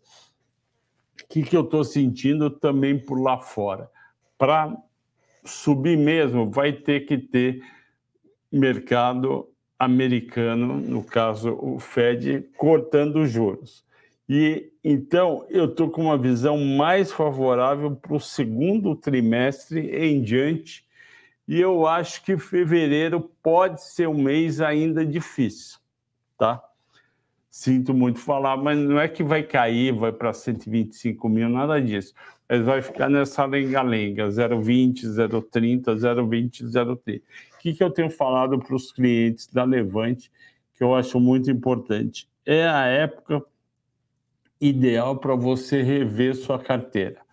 [1.21, 3.89] o que, que eu estou sentindo também por lá fora?
[4.37, 4.75] Para
[5.43, 7.61] subir mesmo, vai ter que ter
[8.51, 9.49] mercado
[9.79, 13.85] americano, no caso o Fed, cortando os juros.
[14.29, 20.86] E então eu estou com uma visão mais favorável para o segundo trimestre em diante
[21.47, 25.79] e eu acho que fevereiro pode ser um mês ainda difícil,
[26.37, 26.61] tá?
[27.49, 32.13] Sinto muito falar, mas não é que vai cair, vai para 125 mil, nada disso.
[32.47, 37.21] Mas vai ficar nessa lenga-lenga, 0,20, 0,30, 0,20, 0,30.
[37.21, 40.31] O que, que eu tenho falado para os clientes da Levante,
[40.75, 42.29] que eu acho muito importante?
[42.45, 43.41] É a época
[44.59, 47.26] ideal para você rever sua carteira.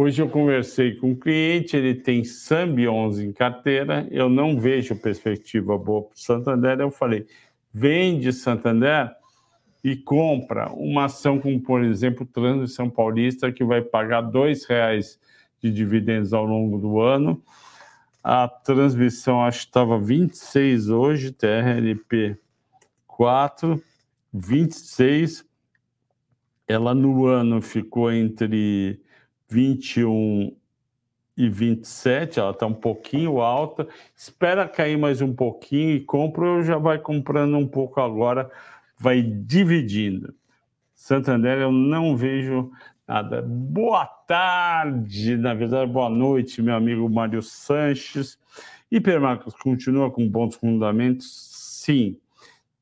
[0.00, 4.94] Hoje eu conversei com um cliente, ele tem Sambi 11 em carteira, eu não vejo
[4.94, 6.78] perspectiva boa para o Santander.
[6.78, 7.26] Eu falei,
[7.74, 9.10] vende Santander
[9.82, 15.18] e compra uma ação como, por exemplo, Transição Paulista, que vai pagar R$ reais
[15.60, 17.42] de dividendos ao longo do ano.
[18.22, 22.38] A transmissão acho que estava 26 hoje, TRLP
[23.04, 23.82] 4,
[24.32, 25.44] 26.
[26.68, 29.02] Ela no ano ficou entre
[29.48, 30.54] 21
[31.36, 33.86] e 27, ela está um pouquinho alta.
[34.14, 38.50] Espera cair mais um pouquinho e compra, ou já vai comprando um pouco agora,
[38.98, 40.34] vai dividindo.
[40.94, 42.72] Santander eu não vejo
[43.06, 43.40] nada.
[43.40, 48.36] Boa tarde, na verdade, boa noite, meu amigo Mário Sanches.
[48.90, 51.48] Hipermarcas continua com bons fundamentos?
[51.52, 52.18] Sim.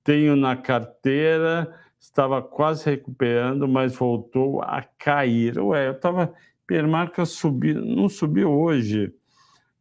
[0.03, 5.59] Tenho na carteira, estava quase recuperando, mas voltou a cair.
[5.59, 6.33] Ué, eu estava
[6.67, 9.15] Hipermarca subiu, não subiu hoje,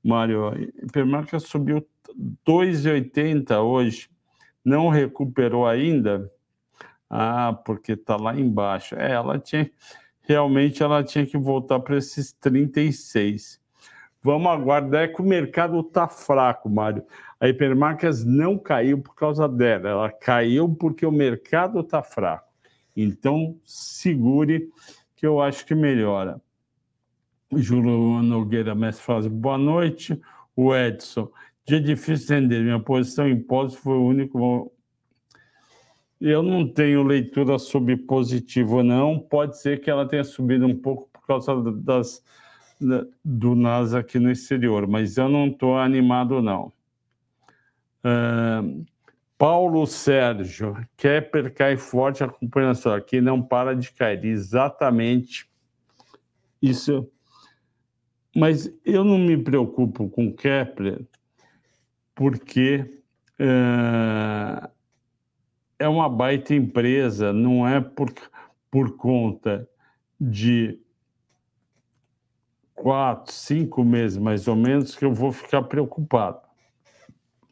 [0.03, 0.53] Mário.
[0.83, 1.85] Hipermarca subiu
[2.47, 4.07] 2,80 hoje.
[4.63, 6.31] Não recuperou ainda?
[7.09, 8.95] Ah, porque está lá embaixo.
[8.95, 9.69] É, ela tinha
[10.27, 13.59] realmente ela tinha que voltar para esses 36.
[14.21, 17.03] Vamos aguardar é que o mercado está fraco, Mário.
[17.39, 22.47] A Hipermarcas não caiu por causa dela, ela caiu porque o mercado está fraco.
[22.95, 24.69] Então, segure
[25.15, 26.41] que eu acho que melhora.
[27.53, 30.19] Júlio Nogueira Mestre fala boa noite.
[30.55, 31.29] O Edson,
[31.65, 32.61] dia difícil entender.
[32.61, 34.71] Minha posição em pós foi o único.
[36.19, 39.19] Eu não tenho leitura sobre positivo, não.
[39.19, 42.23] Pode ser que ela tenha subido um pouco por causa das,
[43.23, 46.71] do NASA aqui no exterior, mas eu não estou animado, não.
[48.03, 48.85] Uh,
[49.37, 54.23] Paulo Sérgio, Kepler cai forte, acompanha só, aqui não para de cair.
[54.23, 55.49] Exatamente
[56.61, 57.09] isso
[58.35, 61.05] mas eu não me preocupo com Kepler
[62.13, 63.01] porque
[63.39, 64.69] é,
[65.79, 68.13] é uma baita empresa, não é por,
[68.69, 69.67] por conta
[70.19, 70.79] de
[72.73, 76.39] quatro, cinco meses mais ou menos que eu vou ficar preocupado.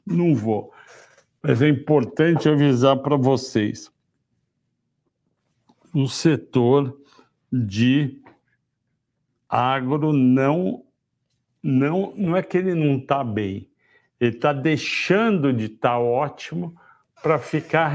[0.05, 0.73] Não vou.
[1.41, 3.91] Mas é importante avisar para vocês.
[5.93, 6.97] O setor
[7.51, 8.22] de
[9.53, 10.83] agro não,
[11.61, 13.69] não, não é que ele não está bem,
[14.19, 16.75] ele está deixando de estar tá ótimo
[17.21, 17.87] para ficar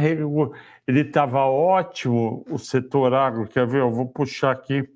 [0.87, 3.47] Ele estava ótimo, o setor agro.
[3.47, 3.81] Quer ver?
[3.81, 4.89] Eu vou puxar aqui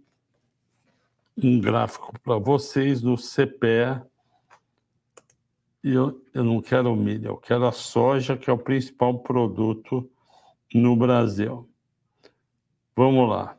[1.43, 4.01] um gráfico para vocês do CPE.
[5.83, 10.09] Eu, eu não quero milho, eu quero a soja, que é o principal produto
[10.73, 11.69] no Brasil.
[12.97, 13.59] Vamos lá.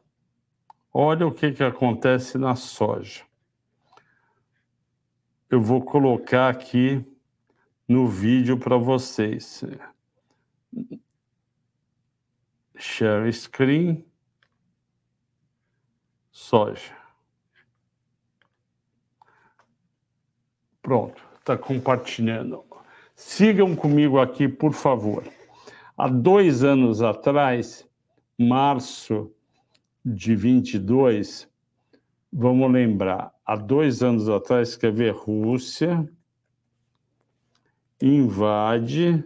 [0.95, 3.23] Olha o que, que acontece na soja.
[5.49, 7.03] Eu vou colocar aqui
[7.87, 9.63] no vídeo para vocês.
[12.75, 14.05] Share screen.
[16.31, 16.95] Soja.
[20.79, 22.63] Pronto, está compartilhando.
[23.15, 25.23] Sigam comigo aqui, por favor.
[25.97, 27.87] Há dois anos atrás,
[28.37, 29.32] março
[30.03, 31.49] de 22,
[32.31, 36.07] vamos lembrar, há dois anos atrás, escrever Rússia
[38.03, 39.23] invade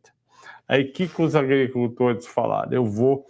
[0.66, 2.72] Aí o que, que os agricultores falaram?
[2.72, 3.26] Eu vou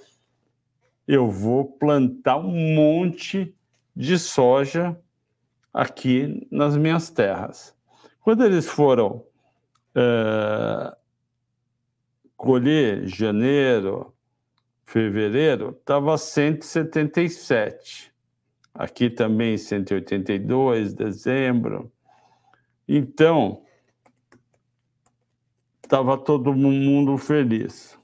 [1.13, 3.53] eu vou plantar um monte
[3.97, 4.97] de soja
[5.75, 7.75] aqui nas minhas terras.
[8.21, 9.27] Quando eles foram
[9.93, 10.97] é,
[12.37, 14.15] colher janeiro,
[14.85, 18.13] fevereiro, estava 177.
[18.73, 21.91] Aqui também 182, dezembro.
[22.87, 23.65] Então,
[25.83, 28.00] estava todo mundo feliz.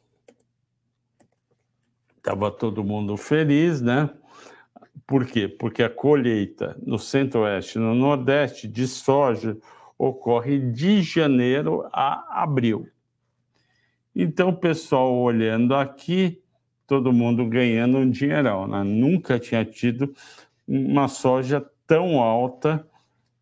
[2.26, 4.10] Estava todo mundo feliz, né?
[5.06, 5.46] Por quê?
[5.46, 9.56] Porque a colheita no centro-oeste e no nordeste de soja
[9.96, 12.88] ocorre de janeiro a abril.
[14.12, 16.42] Então, o pessoal olhando aqui,
[16.84, 18.66] todo mundo ganhando um dinheirão.
[18.66, 18.82] Né?
[18.82, 20.12] Nunca tinha tido
[20.66, 22.84] uma soja tão alta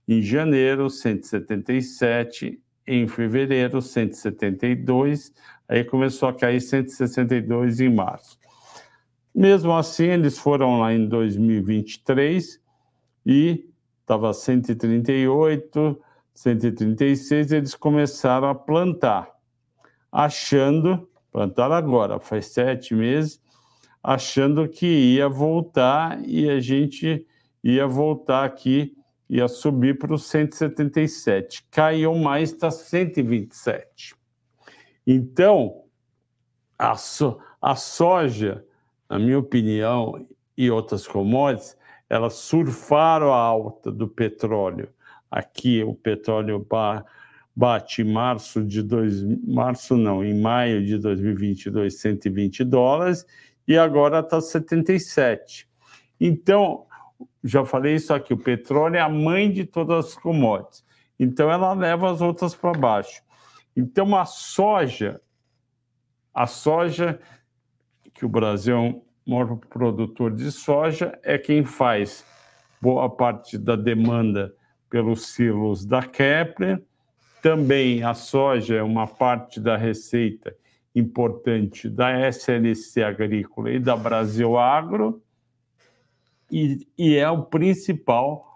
[0.07, 5.33] em janeiro, 177, em fevereiro, 172,
[5.67, 8.44] aí começou a cair 162 em março.
[9.35, 12.61] Mesmo assim, eles foram lá em 2023
[13.27, 13.69] e
[14.01, 16.01] estava 138,
[16.33, 19.31] 136, eles começaram a plantar,
[20.13, 23.41] achando, plantar agora, faz sete meses,
[24.03, 27.27] achando que ia voltar e a gente
[27.63, 28.95] ia voltar aqui,
[29.29, 31.67] ia subir para os 177.
[31.71, 34.15] Caiu mais, está 127.
[35.07, 35.83] Então,
[36.79, 38.65] a, so, a soja,
[39.15, 41.77] na minha opinião, e outras commodities,
[42.11, 44.89] elas surfaram a alta do petróleo.
[45.31, 46.67] Aqui o petróleo
[47.55, 53.25] bate em março de dois, março não, em maio de 2022, 120 dólares
[53.69, 55.69] e agora está 77.
[56.21, 56.87] Então,
[57.45, 60.85] já falei isso aqui, o petróleo é a mãe de todas as commodities.
[61.21, 63.23] Então, ela leva as outras para baixo.
[63.77, 65.21] Então, a soja,
[66.35, 67.21] a soja,
[68.15, 72.25] que o Brasil é maior produtor de soja, é quem faz
[72.81, 74.55] boa parte da demanda
[74.91, 76.83] pelos silos da Kepler.
[77.43, 80.55] Também a soja é uma parte da receita
[80.95, 85.21] importante da SLC Agrícola e da Brasil Agro,
[86.51, 88.47] e, e é o principal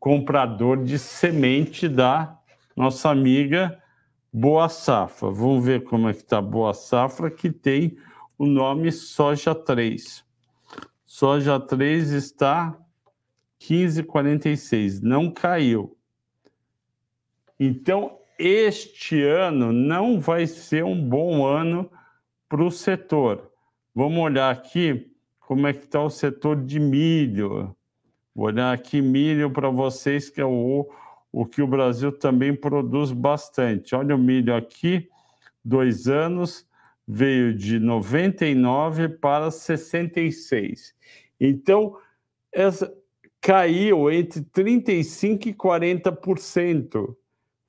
[0.00, 2.38] comprador de semente da
[2.74, 3.78] nossa amiga
[4.32, 5.30] Boa Safra.
[5.30, 7.96] Vamos ver como é que está Boa Safra, que tem
[8.38, 10.24] o nome Soja 3.
[11.04, 12.76] Soja 3 está
[13.60, 15.96] 15,46, não caiu.
[17.58, 21.90] Então, este ano não vai ser um bom ano
[22.48, 23.50] para o setor.
[23.94, 25.10] Vamos olhar aqui
[25.40, 27.74] como é que está o setor de milho.
[28.34, 30.86] Vou olhar aqui milho para vocês, que é o,
[31.32, 33.94] o que o Brasil também produz bastante.
[33.94, 35.08] Olha o milho aqui,
[35.64, 36.65] dois anos,
[37.06, 40.94] veio de 99 para 66.
[41.40, 41.96] Então,
[42.52, 42.92] essa
[43.40, 47.14] caiu entre 35% e 40%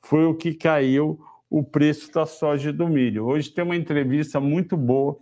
[0.02, 1.20] foi o que caiu
[1.50, 3.26] o preço da soja e do milho.
[3.26, 5.18] Hoje tem uma entrevista muito boa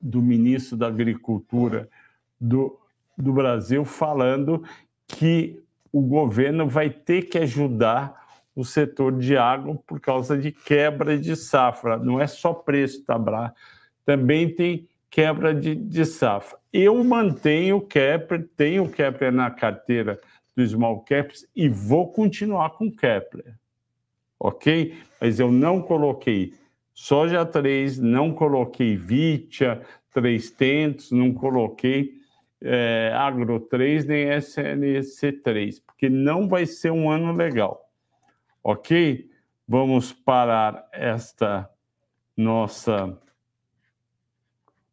[0.00, 1.88] do ministro da Agricultura
[2.40, 2.78] do,
[3.16, 4.62] do Brasil falando
[5.06, 5.62] que
[5.92, 8.21] o governo vai ter que ajudar
[8.54, 11.96] o setor de água por causa de quebra de safra.
[11.96, 13.54] Não é só preço, tá, Bra?
[14.04, 16.58] Também tem quebra de, de safra.
[16.72, 20.18] Eu mantenho o Kepler, tenho o Kepler na carteira
[20.56, 23.54] do Small Caps e vou continuar com Kepler.
[24.38, 24.96] Ok?
[25.20, 26.54] Mas eu não coloquei
[26.92, 29.82] soja 3, não coloquei Vitia
[30.12, 32.12] 300, não coloquei
[32.60, 37.91] é, Agro 3 nem SNC 3, porque não vai ser um ano legal.
[38.62, 39.28] Ok?
[39.66, 41.68] Vamos parar esta
[42.36, 43.18] nossa.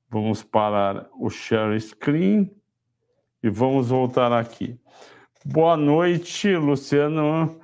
[0.10, 2.52] Vamos parar o share screen
[3.44, 4.80] e vamos voltar aqui.
[5.46, 7.60] Boa noite, Luciano.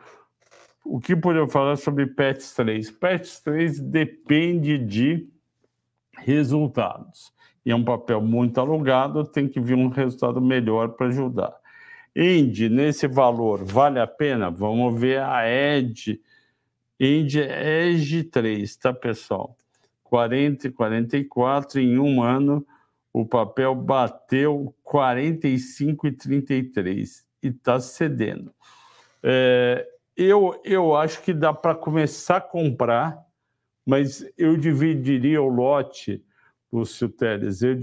[0.83, 2.91] O que poderia falar sobre PETS 3?
[2.91, 5.27] PETS 3 depende de
[6.17, 7.33] resultados.
[7.65, 11.53] E é um papel muito alugado, tem que vir um resultado melhor para ajudar.
[12.15, 14.49] End, nesse valor, vale a pena?
[14.49, 16.21] Vamos ver a ED.
[16.97, 19.57] End é EG 3, tá, pessoal?
[20.01, 22.65] 40 e 44, em um ano,
[23.11, 28.53] o papel bateu 45 e 33 e está cedendo.
[29.21, 29.85] É,
[30.15, 33.19] eu, eu acho que dá para começar a comprar,
[33.85, 36.23] mas eu dividiria o lote,
[36.71, 37.75] Lúcio Teles, eu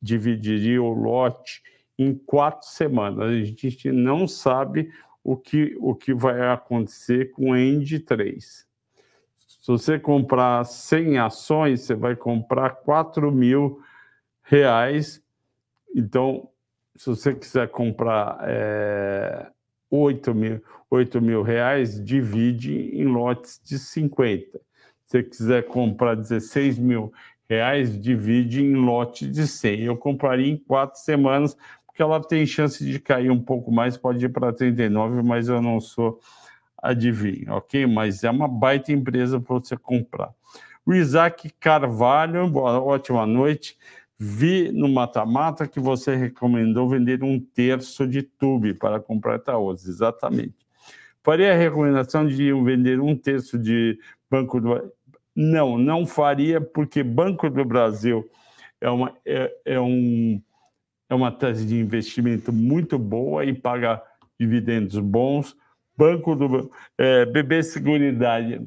[0.00, 1.60] dividiria o lote
[1.98, 3.20] em quatro semanas.
[3.20, 4.90] A gente não sabe
[5.22, 8.66] o que, o que vai acontecer com o End 3.
[9.62, 13.80] Se você comprar 100 ações, você vai comprar 4 mil
[14.42, 15.22] reais.
[15.94, 16.48] Então,
[16.96, 19.46] se você quiser comprar é,
[19.90, 24.58] 8, mil, 8 mil reais, divide em lotes de 50.
[25.06, 27.12] Se você quiser comprar 16 mil
[27.48, 29.82] reais, divide em lote de 100.
[29.82, 31.56] Eu compraria em quatro semanas,
[31.92, 35.60] porque ela tem chance de cair um pouco mais, pode ir para 39, mas eu
[35.60, 36.18] não sou
[36.82, 37.86] adivinho, ok?
[37.86, 40.32] Mas é uma baita empresa para você comprar.
[40.86, 43.76] O Isaac Carvalho, boa, ótima noite.
[44.18, 49.88] Vi no mata-mata que você recomendou vender um terço de tube para comprar Itaúsa.
[49.88, 50.54] Exatamente.
[51.22, 53.98] Faria a recomendação de vender um terço de
[54.30, 54.92] Banco do
[55.36, 58.28] Não, não faria, porque Banco do Brasil
[58.80, 60.42] é uma, é, é um,
[61.12, 64.02] é uma tese de investimento muito boa e paga
[64.40, 65.54] dividendos bons
[65.94, 68.66] Banco do é, BB Seguridade,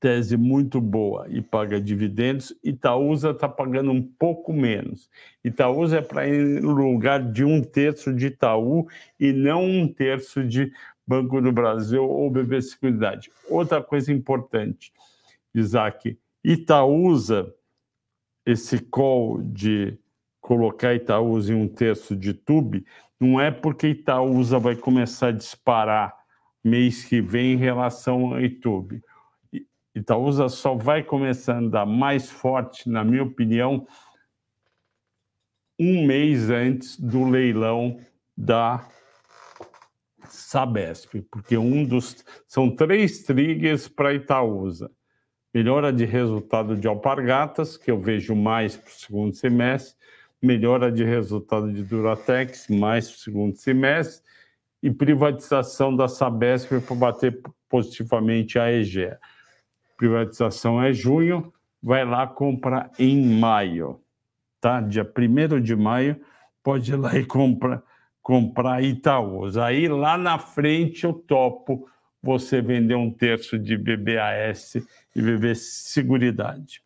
[0.00, 2.52] tese muito boa e paga dividendos.
[2.64, 5.08] Itaúsa está pagando um pouco menos.
[5.44, 8.88] Itaúsa é para ir no lugar de um terço de Itaú
[9.20, 10.72] e não um terço de
[11.06, 13.30] Banco do Brasil ou BB Seguridade.
[13.48, 14.92] Outra coisa importante,
[15.54, 17.54] Isaac, Itaúsa,
[18.44, 19.96] esse call de
[20.46, 22.86] colocar Itaúsa em um terço de TUB,
[23.18, 26.16] não é porque Itaúsa vai começar a disparar
[26.62, 29.02] mês que vem em relação a YouTube.
[29.92, 33.88] Itaúsa só vai começar a andar mais forte, na minha opinião,
[35.76, 37.98] um mês antes do leilão
[38.36, 38.88] da
[40.28, 44.92] Sabesp, porque um dos são três triggers para Itaúsa.
[45.52, 50.05] Melhora de resultado de alpargatas, que eu vejo mais para o segundo semestre,
[50.42, 54.24] melhora de resultado de Duratex, mais segundo semestre,
[54.82, 59.18] e privatização da Sabesp para bater positivamente a EGEA.
[59.96, 64.00] Privatização é junho, vai lá comprar em maio,
[64.60, 64.80] tá?
[64.80, 66.20] Dia 1 de maio,
[66.62, 67.82] pode ir lá e comprar
[68.26, 69.56] comprar Itaús.
[69.56, 71.88] Aí lá na frente eu topo
[72.20, 74.74] você vender um terço de BBAS
[75.14, 76.82] e BB Seguridade.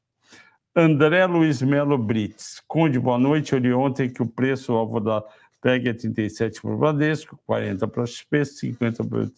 [0.75, 2.63] André Luiz Melo Brits.
[2.69, 3.53] Conde, boa noite.
[3.53, 5.25] Eu li ontem que o preço alvo da
[5.61, 9.31] PEG é 37 para o Bradesco, 40 para a XP, 50 para o...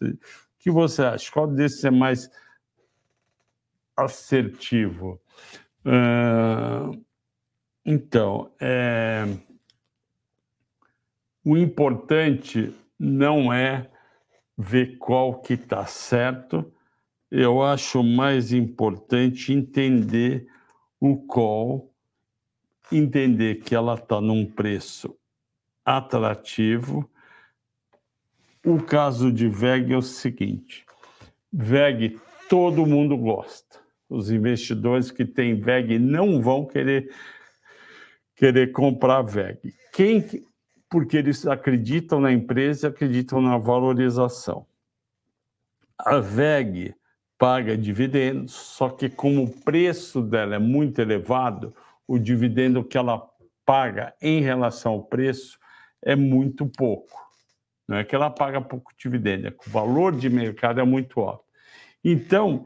[0.59, 1.33] Que você acha?
[1.33, 2.31] Qual desses é mais
[3.97, 5.21] assertivo?
[5.87, 7.03] Uh,
[7.85, 9.25] então, é...
[11.45, 13.91] O importante não é
[14.57, 16.73] ver qual que está certo,
[17.31, 20.47] eu acho mais importante entender
[21.05, 21.93] o call,
[22.93, 25.19] entender que ela está num preço
[25.85, 27.11] atrativo.
[28.65, 30.87] O caso de VEG é o seguinte:
[31.53, 33.81] VEG todo mundo gosta.
[34.09, 37.13] Os investidores que têm VEG não vão querer
[38.37, 39.75] querer comprar VEG.
[39.93, 40.25] Quem
[40.89, 44.67] porque eles acreditam na empresa e acreditam na valorização.
[45.99, 46.95] A VEG
[47.43, 51.75] paga dividendos, só que como o preço dela é muito elevado,
[52.07, 53.21] o dividendo que ela
[53.67, 55.59] paga em relação ao preço
[56.05, 57.19] é muito pouco.
[57.89, 61.19] Não é que ela paga pouco dividendo, é que o valor de mercado é muito
[61.19, 61.43] alto.
[62.05, 62.65] Então,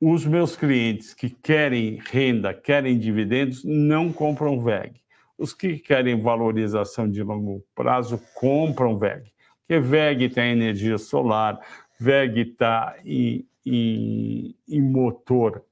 [0.00, 5.02] os meus clientes que querem renda, querem dividendos, não compram VEG.
[5.36, 11.58] Os que querem valorização de longo prazo compram VEG, porque VEG tem energia solar,
[11.98, 15.64] VEG está em, em, em motor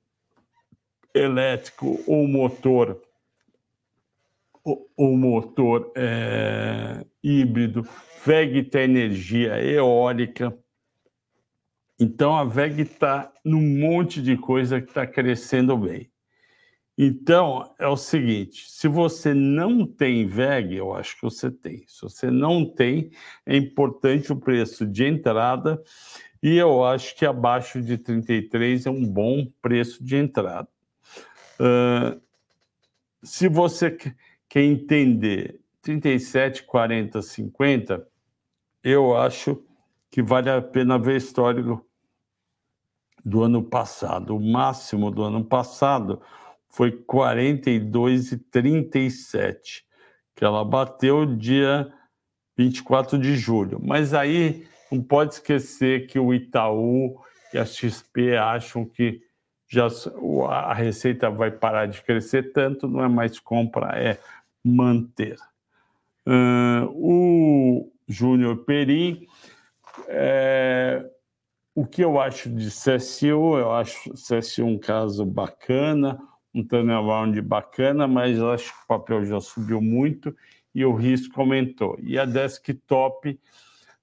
[1.14, 3.00] elétrico ou motor
[4.96, 7.86] o, motor é, híbrido,
[8.24, 10.56] VEG tem energia eólica.
[11.98, 16.10] Então a VEG está num monte de coisa que está crescendo bem.
[17.02, 21.82] Então, é o seguinte: se você não tem VEG, eu acho que você tem.
[21.88, 23.10] Se você não tem,
[23.46, 25.82] é importante o preço de entrada,
[26.42, 30.68] e eu acho que abaixo de 33 é um bom preço de entrada.
[31.60, 32.18] Uh,
[33.22, 33.94] se você
[34.48, 38.08] quer entender 37, 40, 50,
[38.82, 39.62] eu acho
[40.10, 41.86] que vale a pena ver histórico
[43.24, 44.36] do ano passado.
[44.36, 46.20] O máximo do ano passado
[46.68, 49.84] foi 42,37,
[50.34, 51.92] que ela bateu dia
[52.56, 53.80] 24 de julho.
[53.82, 57.20] Mas aí não pode esquecer que o Itaú
[57.52, 59.22] e a XP acham que
[59.68, 59.86] já
[60.48, 64.18] a receita vai parar de crescer tanto, não é mais compra, é
[64.64, 65.36] manter.
[66.26, 69.28] Uh, o Júnior Peri,
[70.08, 71.08] é,
[71.74, 73.56] o que eu acho de CSU?
[73.58, 76.20] Eu acho CSU um caso bacana,
[76.52, 80.36] um turnaround bacana, mas acho que o papel já subiu muito
[80.74, 81.96] e o risco aumentou.
[82.02, 83.38] E a desktop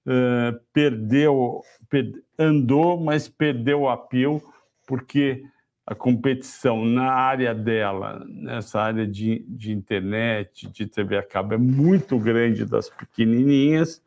[0.08, 4.42] uh, perdeu, per, andou, mas perdeu a pio,
[4.86, 5.44] porque
[5.86, 11.58] a competição na área dela, nessa área de, de internet, de TV a cabo, é
[11.58, 14.02] muito grande das pequenininhas.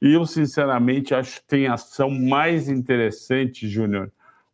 [0.00, 4.10] E eu, sinceramente, acho que tem ação mais interessante, Júnior,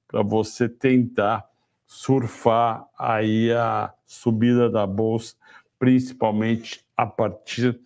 [0.07, 1.49] para você tentar
[1.87, 5.35] surfar aí a subida da bolsa,
[5.79, 7.81] principalmente a partir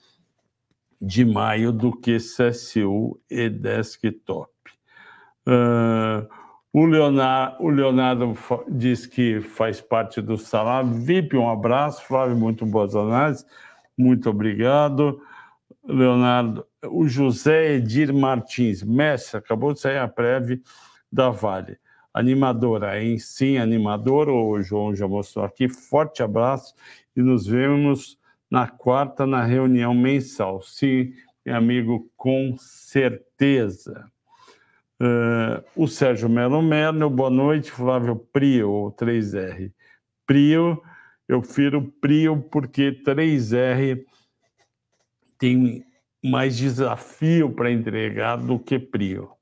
[1.01, 4.51] de maio, do que CSU e desktop.
[5.47, 6.27] Uh,
[6.73, 8.39] o, Leonardo, o Leonardo
[8.69, 11.37] diz que faz parte do salário VIP.
[11.37, 13.47] Um abraço, Flávio, muito boas análises.
[13.97, 15.21] Muito obrigado.
[15.87, 20.61] Leonardo, o José Edir Martins, mestre, acabou de sair a prévia
[21.13, 21.79] da Vale.
[22.13, 23.19] Animadora, hein?
[23.19, 25.69] Sim, animadora, o João já mostrou aqui.
[25.69, 26.75] Forte abraço
[27.15, 28.19] e nos vemos
[28.55, 30.63] na quarta na reunião mensal.
[30.63, 31.13] Sim,
[31.45, 34.09] meu amigo, com certeza.
[35.03, 39.73] Uh, o Sérgio Melo Melo, boa noite, Flávio Prio, 3R.
[40.25, 40.81] Prio,
[41.27, 44.05] eu prefiro Prio porque 3R
[45.37, 45.85] tem
[46.25, 49.33] mais desafio para entregar do que Prio.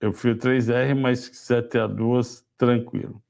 [0.00, 3.22] Eu fui 3R, mas se quiser ter a duas, tranquilo.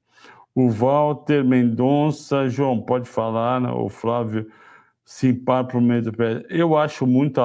[0.55, 3.71] O Walter Mendonça, João, pode falar, né?
[3.71, 4.49] o Flávio
[5.05, 6.45] Simpar para o meio do pé.
[6.49, 7.41] Eu acho muito,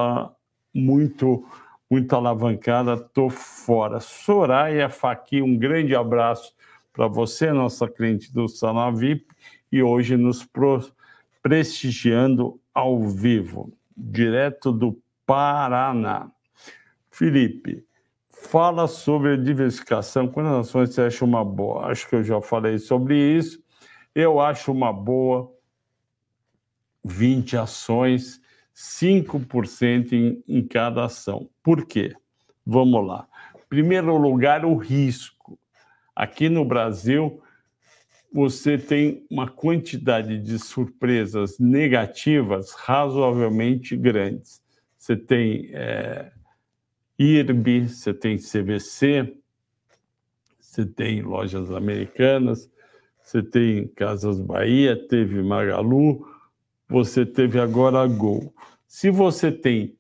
[0.73, 1.45] muito,
[1.91, 3.99] muito alavancada, estou fora.
[3.99, 6.55] Soraya Faqui, um grande abraço
[6.93, 9.27] para você, nossa cliente do Salão VIP,
[9.73, 10.47] e hoje nos
[11.43, 16.31] prestigiando ao vivo, direto do Paraná.
[17.11, 17.85] Felipe,
[18.43, 20.29] fala sobre diversificação.
[20.29, 21.87] Quantas ações você acha uma boa?
[21.87, 23.63] Acho que eu já falei sobre isso.
[24.15, 25.53] Eu acho uma boa
[27.05, 28.41] 20 ações,
[28.75, 31.49] 5% em, em cada ação.
[31.63, 32.15] Por quê?
[32.65, 33.27] Vamos lá.
[33.69, 35.59] Primeiro lugar, o risco.
[36.15, 37.43] Aqui no Brasil,
[38.33, 44.63] você tem uma quantidade de surpresas negativas razoavelmente grandes.
[44.97, 46.33] Você tem é,
[47.19, 49.35] IRB, você tem CVC,
[50.61, 52.71] você tem lojas americanas,
[53.23, 56.27] você tem Casas Bahia, teve Magalu,
[56.89, 58.55] você teve agora a Gol.
[58.87, 59.99] Se você tem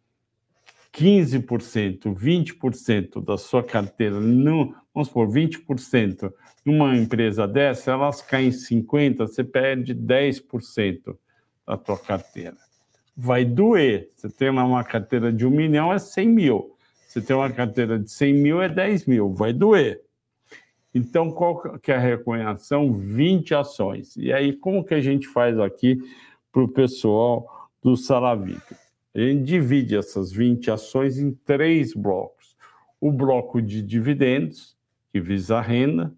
[0.92, 6.32] 15%, 20% da sua carteira, no, vamos supor, 20%
[6.64, 11.16] numa empresa dessa, elas caem 50%, você perde 10%
[11.66, 12.56] da tua carteira.
[13.16, 14.10] Vai doer.
[14.14, 16.77] Você tem uma carteira de um milhão, é 100 mil.
[17.08, 20.02] Você tem uma carteira de 100 mil, é 10 mil, vai doer.
[20.94, 22.92] Então, qual que é a recomendação?
[22.92, 24.14] 20 ações.
[24.14, 25.98] E aí, como que a gente faz aqui
[26.52, 28.76] para o pessoal do Salavica?
[29.14, 32.54] A gente divide essas 20 ações em três blocos.
[33.00, 34.76] O bloco de dividendos,
[35.10, 36.12] que visa a renda,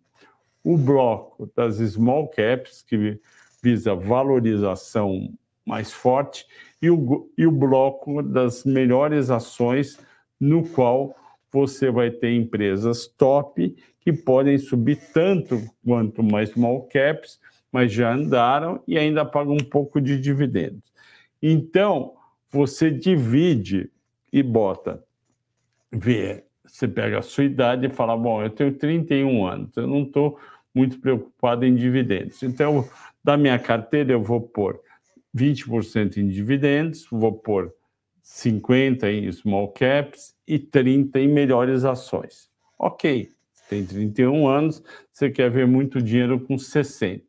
[0.65, 3.21] o bloco das small caps, que
[3.63, 5.33] visa valorização
[5.65, 6.47] mais forte,
[6.83, 9.97] e o, e o bloco das melhores ações
[10.41, 11.15] no qual
[11.53, 17.39] você vai ter empresas top que podem subir tanto quanto mais small caps,
[17.71, 20.93] mas já andaram e ainda pagam um pouco de dividendos.
[21.43, 22.15] Então,
[22.51, 23.91] você divide
[24.33, 25.05] e bota,
[25.93, 30.03] vê, você pega a sua idade e fala, bom, eu tenho 31 anos, eu não
[30.03, 30.39] estou
[30.75, 32.43] muito preocupado em dividendos.
[32.43, 32.89] Então,
[33.23, 34.81] da minha carteira, eu vou pôr
[35.37, 37.73] 20% em dividendos, vou pôr
[38.31, 42.49] 50 em small caps e 30 em melhores ações.
[42.79, 43.29] Ok,
[43.69, 47.25] tem 31 anos, você quer ver muito dinheiro com 60.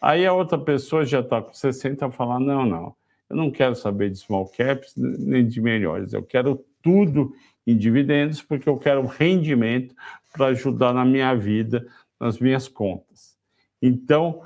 [0.00, 2.96] Aí a outra pessoa já está com 60 e fala: não, não,
[3.28, 7.34] eu não quero saber de small caps nem de melhores, eu quero tudo
[7.66, 9.94] em dividendos porque eu quero rendimento
[10.32, 11.86] para ajudar na minha vida,
[12.18, 13.36] nas minhas contas.
[13.82, 14.40] Então,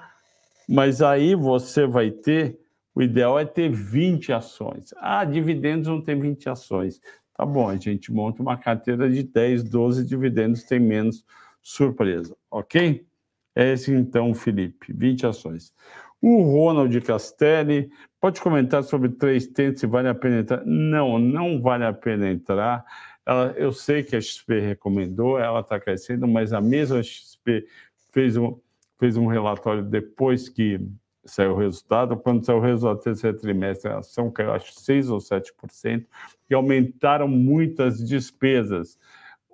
[0.69, 2.59] mas aí você vai ter
[2.97, 4.95] o ideal é ter 20 ações.
[4.97, 6.99] Ah, dividendos não tem 20 ações.
[7.35, 11.23] Tá bom, a gente monta uma carteira de 10, 12 dividendos, tem menos
[11.61, 13.07] surpresa, ok?
[13.55, 15.75] É esse então, Felipe, 20 ações.
[16.23, 20.65] O Ronald Castelli, pode comentar sobre três tentes se vale a pena entrar?
[20.65, 22.83] Não, não vale a pena entrar.
[23.27, 27.67] Ela, eu sei que a XP recomendou, ela está crescendo, mas a mesma XP
[28.11, 28.59] fez um,
[28.99, 30.81] fez um relatório depois que
[31.27, 32.17] saiu o resultado.
[32.17, 36.05] Quando saiu o resultado do terceiro trimestre, a ação caiu, acho, 6% ou 7%,
[36.49, 38.99] e aumentaram muitas despesas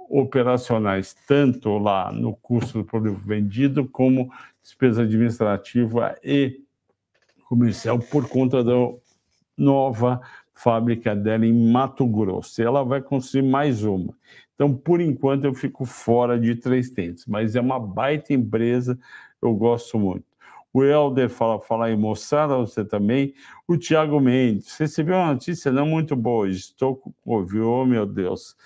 [0.08, 4.30] operacionais, tanto lá no custo do produto vendido, como
[4.62, 6.60] despesa administrativa e
[7.48, 8.72] comercial, por conta da
[9.56, 10.20] nova
[10.54, 12.62] fábrica dela em Mato Grosso.
[12.62, 14.14] Ela vai construir mais uma.
[14.54, 18.98] Então, por enquanto, eu fico fora de três tentes, mas é uma baita empresa,
[19.40, 20.31] eu gosto muito.
[20.72, 23.34] O Helder fala, fala aí, moçada, você também.
[23.68, 28.56] O Tiago Mendes, recebeu uma notícia não muito boa, estou com Covid, oh meu Deus.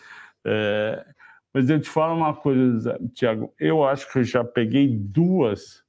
[0.44, 1.04] É,
[1.52, 5.82] mas eu te falo uma coisa, Tiago, eu acho que eu já peguei duas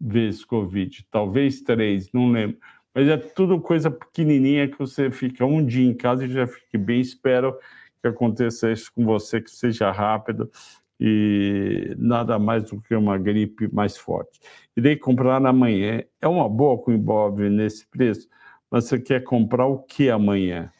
[0.00, 2.58] vezes Covid, talvez três, não lembro.
[2.94, 6.78] Mas é tudo coisa pequenininha que você fica um dia em casa e já fica
[6.78, 7.00] bem.
[7.00, 7.56] Espero
[8.00, 10.50] que aconteça isso com você, que seja rápido
[10.98, 14.40] e nada mais do que uma gripe mais forte.
[14.76, 16.02] Irei comprar amanhã.
[16.20, 18.28] É uma boa com o Ibov nesse preço,
[18.70, 20.72] mas você quer comprar o que amanhã?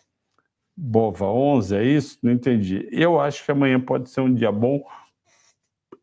[0.77, 2.19] Bova 11, é isso?
[2.23, 2.89] Não entendi.
[2.93, 4.85] Eu acho que amanhã pode ser um dia bom.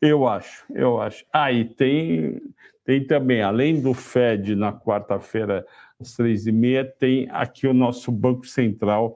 [0.02, 1.24] Eu acho, eu acho.
[1.32, 2.42] Ah, e tem,
[2.84, 5.66] tem também, além do Fed na quarta-feira,
[6.00, 9.16] às três e meia, tem aqui o nosso Banco Central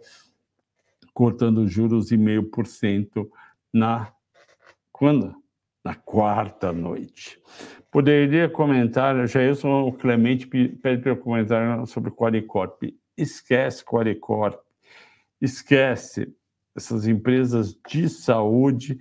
[1.14, 3.28] cortando juros e meio por cento
[3.74, 4.14] na
[4.98, 5.36] quando?
[5.86, 7.40] Na quarta noite.
[7.92, 12.84] Poderia comentar, já sou o Clemente pede para eu comentar sobre Qualicorp.
[13.16, 14.60] Esquece Qualicorp,
[15.42, 16.36] esquece
[16.76, 19.00] essas empresas de saúde,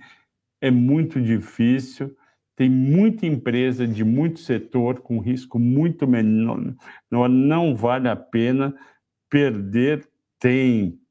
[0.61, 2.15] é muito difícil,
[2.55, 6.75] tem muita empresa de muito setor com risco muito menor,
[7.11, 8.75] não vale a pena
[9.29, 10.07] perder
[10.39, 11.06] tempo.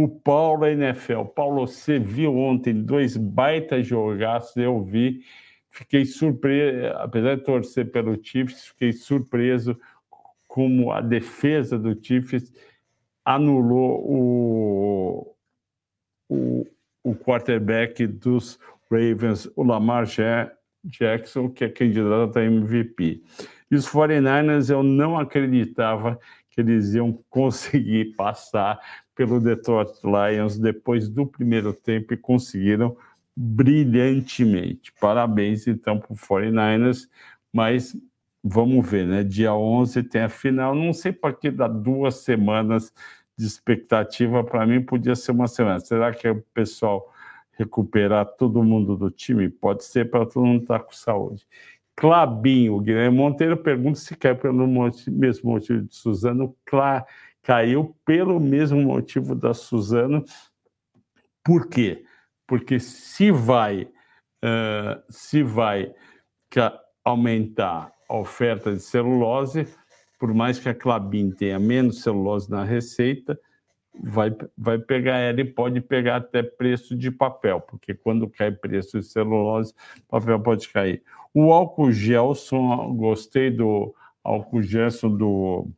[0.00, 1.24] O Paulo NFL.
[1.34, 5.24] Paulo, você viu ontem dois baitas jogaços, eu vi,
[5.68, 9.76] fiquei surpreso, apesar de torcer pelo Chiefs, fiquei surpreso
[10.46, 12.52] como a defesa do Chiefs
[13.24, 15.36] anulou o,
[16.28, 16.66] o,
[17.02, 18.56] o quarterback dos
[18.88, 20.04] Ravens, o Lamar
[20.84, 23.20] Jackson, que é candidato a MVP.
[23.68, 26.20] E os 49ers, eu não acreditava
[26.50, 28.78] que eles iam conseguir passar
[29.18, 32.96] pelo Detroit Lions depois do primeiro tempo e conseguiram
[33.36, 34.92] brilhantemente.
[35.00, 37.08] Parabéns, então, para o 49ers,
[37.52, 37.96] mas
[38.44, 39.24] vamos ver, né?
[39.24, 42.94] Dia 11 tem a final, não sei para que dá duas semanas
[43.36, 45.80] de expectativa, para mim podia ser uma semana.
[45.80, 47.12] Será que o pessoal
[47.54, 49.48] recuperar todo mundo do time?
[49.48, 51.44] Pode ser para todo mundo estar tá com saúde.
[51.96, 54.64] Clabinho, Guilherme Monteiro pergunta se cai pelo
[55.08, 56.54] mesmo motivo de Suzano.
[56.64, 57.04] Cla
[57.48, 60.22] caiu pelo mesmo motivo da Suzano.
[61.42, 62.04] Por quê?
[62.46, 63.84] Porque se vai,
[64.44, 65.94] uh, se vai
[67.02, 69.66] aumentar a oferta de celulose,
[70.18, 73.40] por mais que a Clabin tenha menos celulose na receita,
[73.98, 79.00] vai, vai pegar ela e pode pegar até preço de papel, porque quando cai preço
[79.00, 79.72] de celulose,
[80.06, 81.02] papel pode cair.
[81.32, 85.70] O álcool Gelson, gostei do álcool Gelson do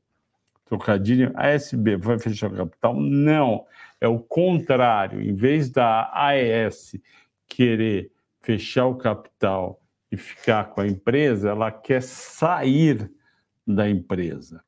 [0.70, 1.32] trocadilho.
[1.34, 2.94] A SB vai fechar o capital?
[2.94, 3.66] Não,
[4.00, 5.20] é o contrário.
[5.20, 6.96] Em vez da AES
[7.48, 13.10] querer fechar o capital e ficar com a empresa, ela quer sair
[13.66, 14.64] da empresa.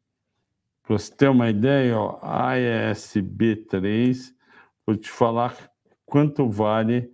[0.82, 4.34] Para você ter uma ideia, ó, a AESB3,
[4.84, 5.56] vou te falar
[6.04, 7.10] quanto vale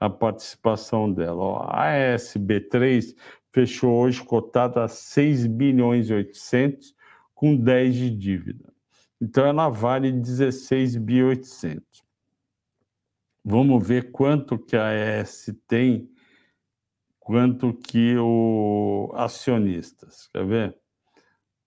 [0.00, 1.42] a participação dela.
[1.42, 3.14] Ó, a AESB3
[3.52, 6.94] fechou hoje cotada a 6 bilhões e 800
[7.42, 8.72] com 10 de dívida.
[9.20, 11.82] Então ela vale 16 bi 800.
[13.44, 16.08] Vamos ver quanto que a AES tem,
[17.18, 20.28] quanto que o acionistas.
[20.32, 20.76] Quer ver?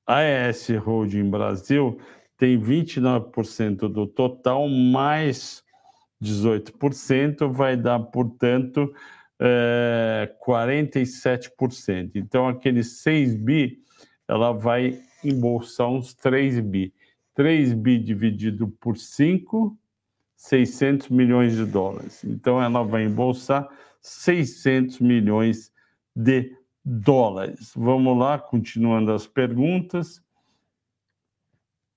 [0.07, 1.99] A AES Holding Brasil
[2.37, 5.61] tem 29% do total, mais
[6.23, 8.93] 18%, vai dar, portanto,
[9.37, 12.11] é, 47%.
[12.15, 13.83] Então, aqueles 6 bi,
[14.25, 16.93] ela vai embolsar uns 3 bi.
[17.33, 19.77] 3 bi dividido por 5,
[20.35, 22.23] 600 milhões de dólares.
[22.23, 23.67] Então, ela vai embolsar
[24.01, 25.71] 600 milhões
[26.15, 27.73] de dólares.
[27.75, 30.23] Vamos lá, continuando as perguntas.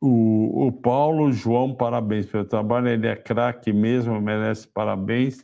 [0.00, 5.42] O, o Paulo, João, parabéns pelo trabalho, ele é craque mesmo, merece parabéns.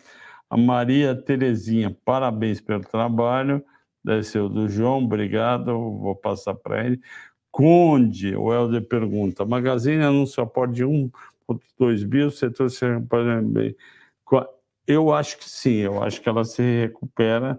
[0.48, 3.64] A Maria Terezinha, parabéns pelo trabalho.
[4.04, 7.00] Deve ser o do João, obrigado, vou passar para ele.
[7.54, 13.76] Conde, o Helder pergunta: Magazine anuncia aporte de 1,2 bi, o setor se recupera bem.
[14.84, 17.56] Eu acho que sim, eu acho que ela se recupera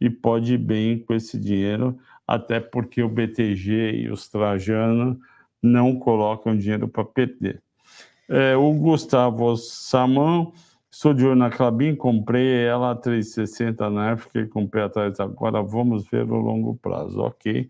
[0.00, 1.94] e pode ir bem com esse dinheiro,
[2.26, 5.20] até porque o BTG e os Trajano
[5.62, 7.62] não colocam dinheiro para perder.
[8.26, 10.52] É, o Gustavo Saman,
[10.90, 15.20] sou de olho na Clabin, comprei ela a 360 na época e comprei atrás.
[15.20, 17.20] Agora vamos ver o longo prazo.
[17.20, 17.68] Ok,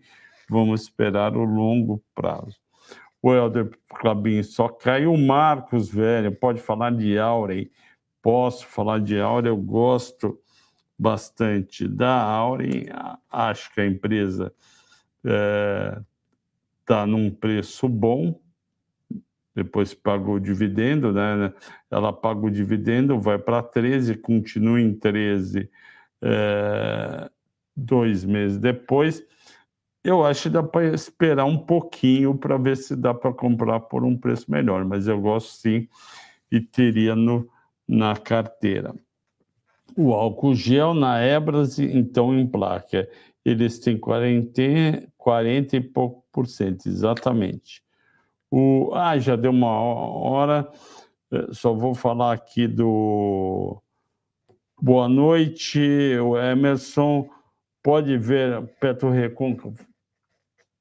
[0.49, 2.57] vamos esperar o longo prazo.
[3.21, 5.13] O Helder Clabin só caiu.
[5.13, 7.69] O Marcos, velho, pode falar de Auren.
[8.21, 10.39] Posso falar de Auren, eu gosto
[10.97, 12.85] bastante da Auren.
[13.31, 14.53] Acho que a empresa
[15.23, 18.39] está é, num preço bom.
[19.55, 21.53] Depois pagou o dividendo, né?
[21.89, 25.69] Ela paga o dividendo, vai para 13, continua em 13
[26.21, 27.29] é,
[27.75, 29.23] dois meses depois.
[30.05, 34.03] Eu acho que dá para esperar um pouquinho para ver se dá para comprar por
[34.03, 35.87] um preço melhor, mas eu gosto sim
[36.51, 37.49] e teria no,
[37.87, 38.93] na carteira
[39.95, 43.09] o álcool gel na Ebras, então em placa.
[43.43, 47.81] Eles têm 40, 40 e pouco por cento, exatamente.
[48.51, 50.69] O, ah, já deu uma hora.
[51.31, 53.81] É, só vou falar aqui do
[54.81, 55.79] boa noite,
[56.19, 57.29] o Emerson.
[57.81, 59.94] Pode ver Petro Recôncavo.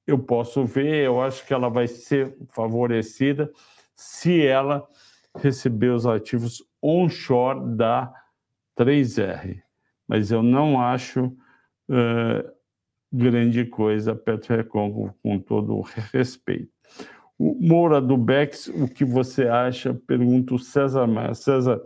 [0.06, 3.50] Eu posso ver, eu acho que ela vai ser favorecida
[3.96, 4.86] se ela
[5.36, 8.12] receber os ativos onshore da
[8.78, 9.62] 3R.
[10.06, 12.54] Mas eu não acho uh,
[13.10, 15.82] grande coisa Petro com todo o
[16.12, 16.72] respeito.
[17.38, 19.94] O Moura do Bex, o que você acha?
[19.94, 21.34] Pergunta o César Maia.
[21.34, 21.80] César,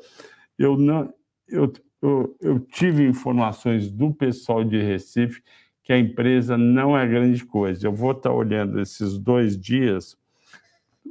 [0.59, 1.13] eu não,
[1.47, 5.43] eu, eu, eu tive informações do pessoal de Recife
[5.89, 7.87] que a empresa não é grande coisa.
[7.87, 10.19] Eu vou estar olhando esses dois dias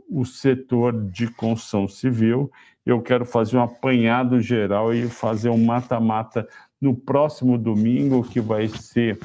[0.07, 2.51] o setor de construção civil.
[2.85, 6.47] Eu quero fazer um apanhado geral e fazer um mata-mata
[6.79, 9.17] no próximo domingo, que vai ser,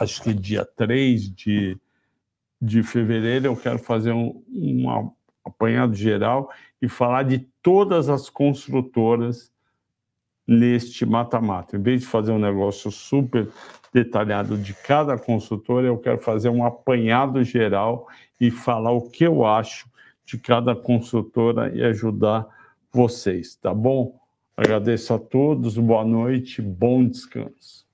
[0.00, 1.76] acho que dia 3 de
[2.62, 5.12] de fevereiro eu quero fazer um, um
[5.44, 9.52] apanhado geral e falar de todas as construtoras
[10.46, 11.76] neste mata-mata.
[11.76, 13.48] Em vez de fazer um negócio super
[13.96, 18.06] detalhado de cada construtora, eu quero fazer um apanhado geral
[18.38, 19.88] e falar o que eu acho
[20.22, 22.46] de cada construtora e ajudar
[22.92, 24.18] vocês, tá bom?
[24.54, 27.85] Agradeço a todos, boa noite, bom descanso.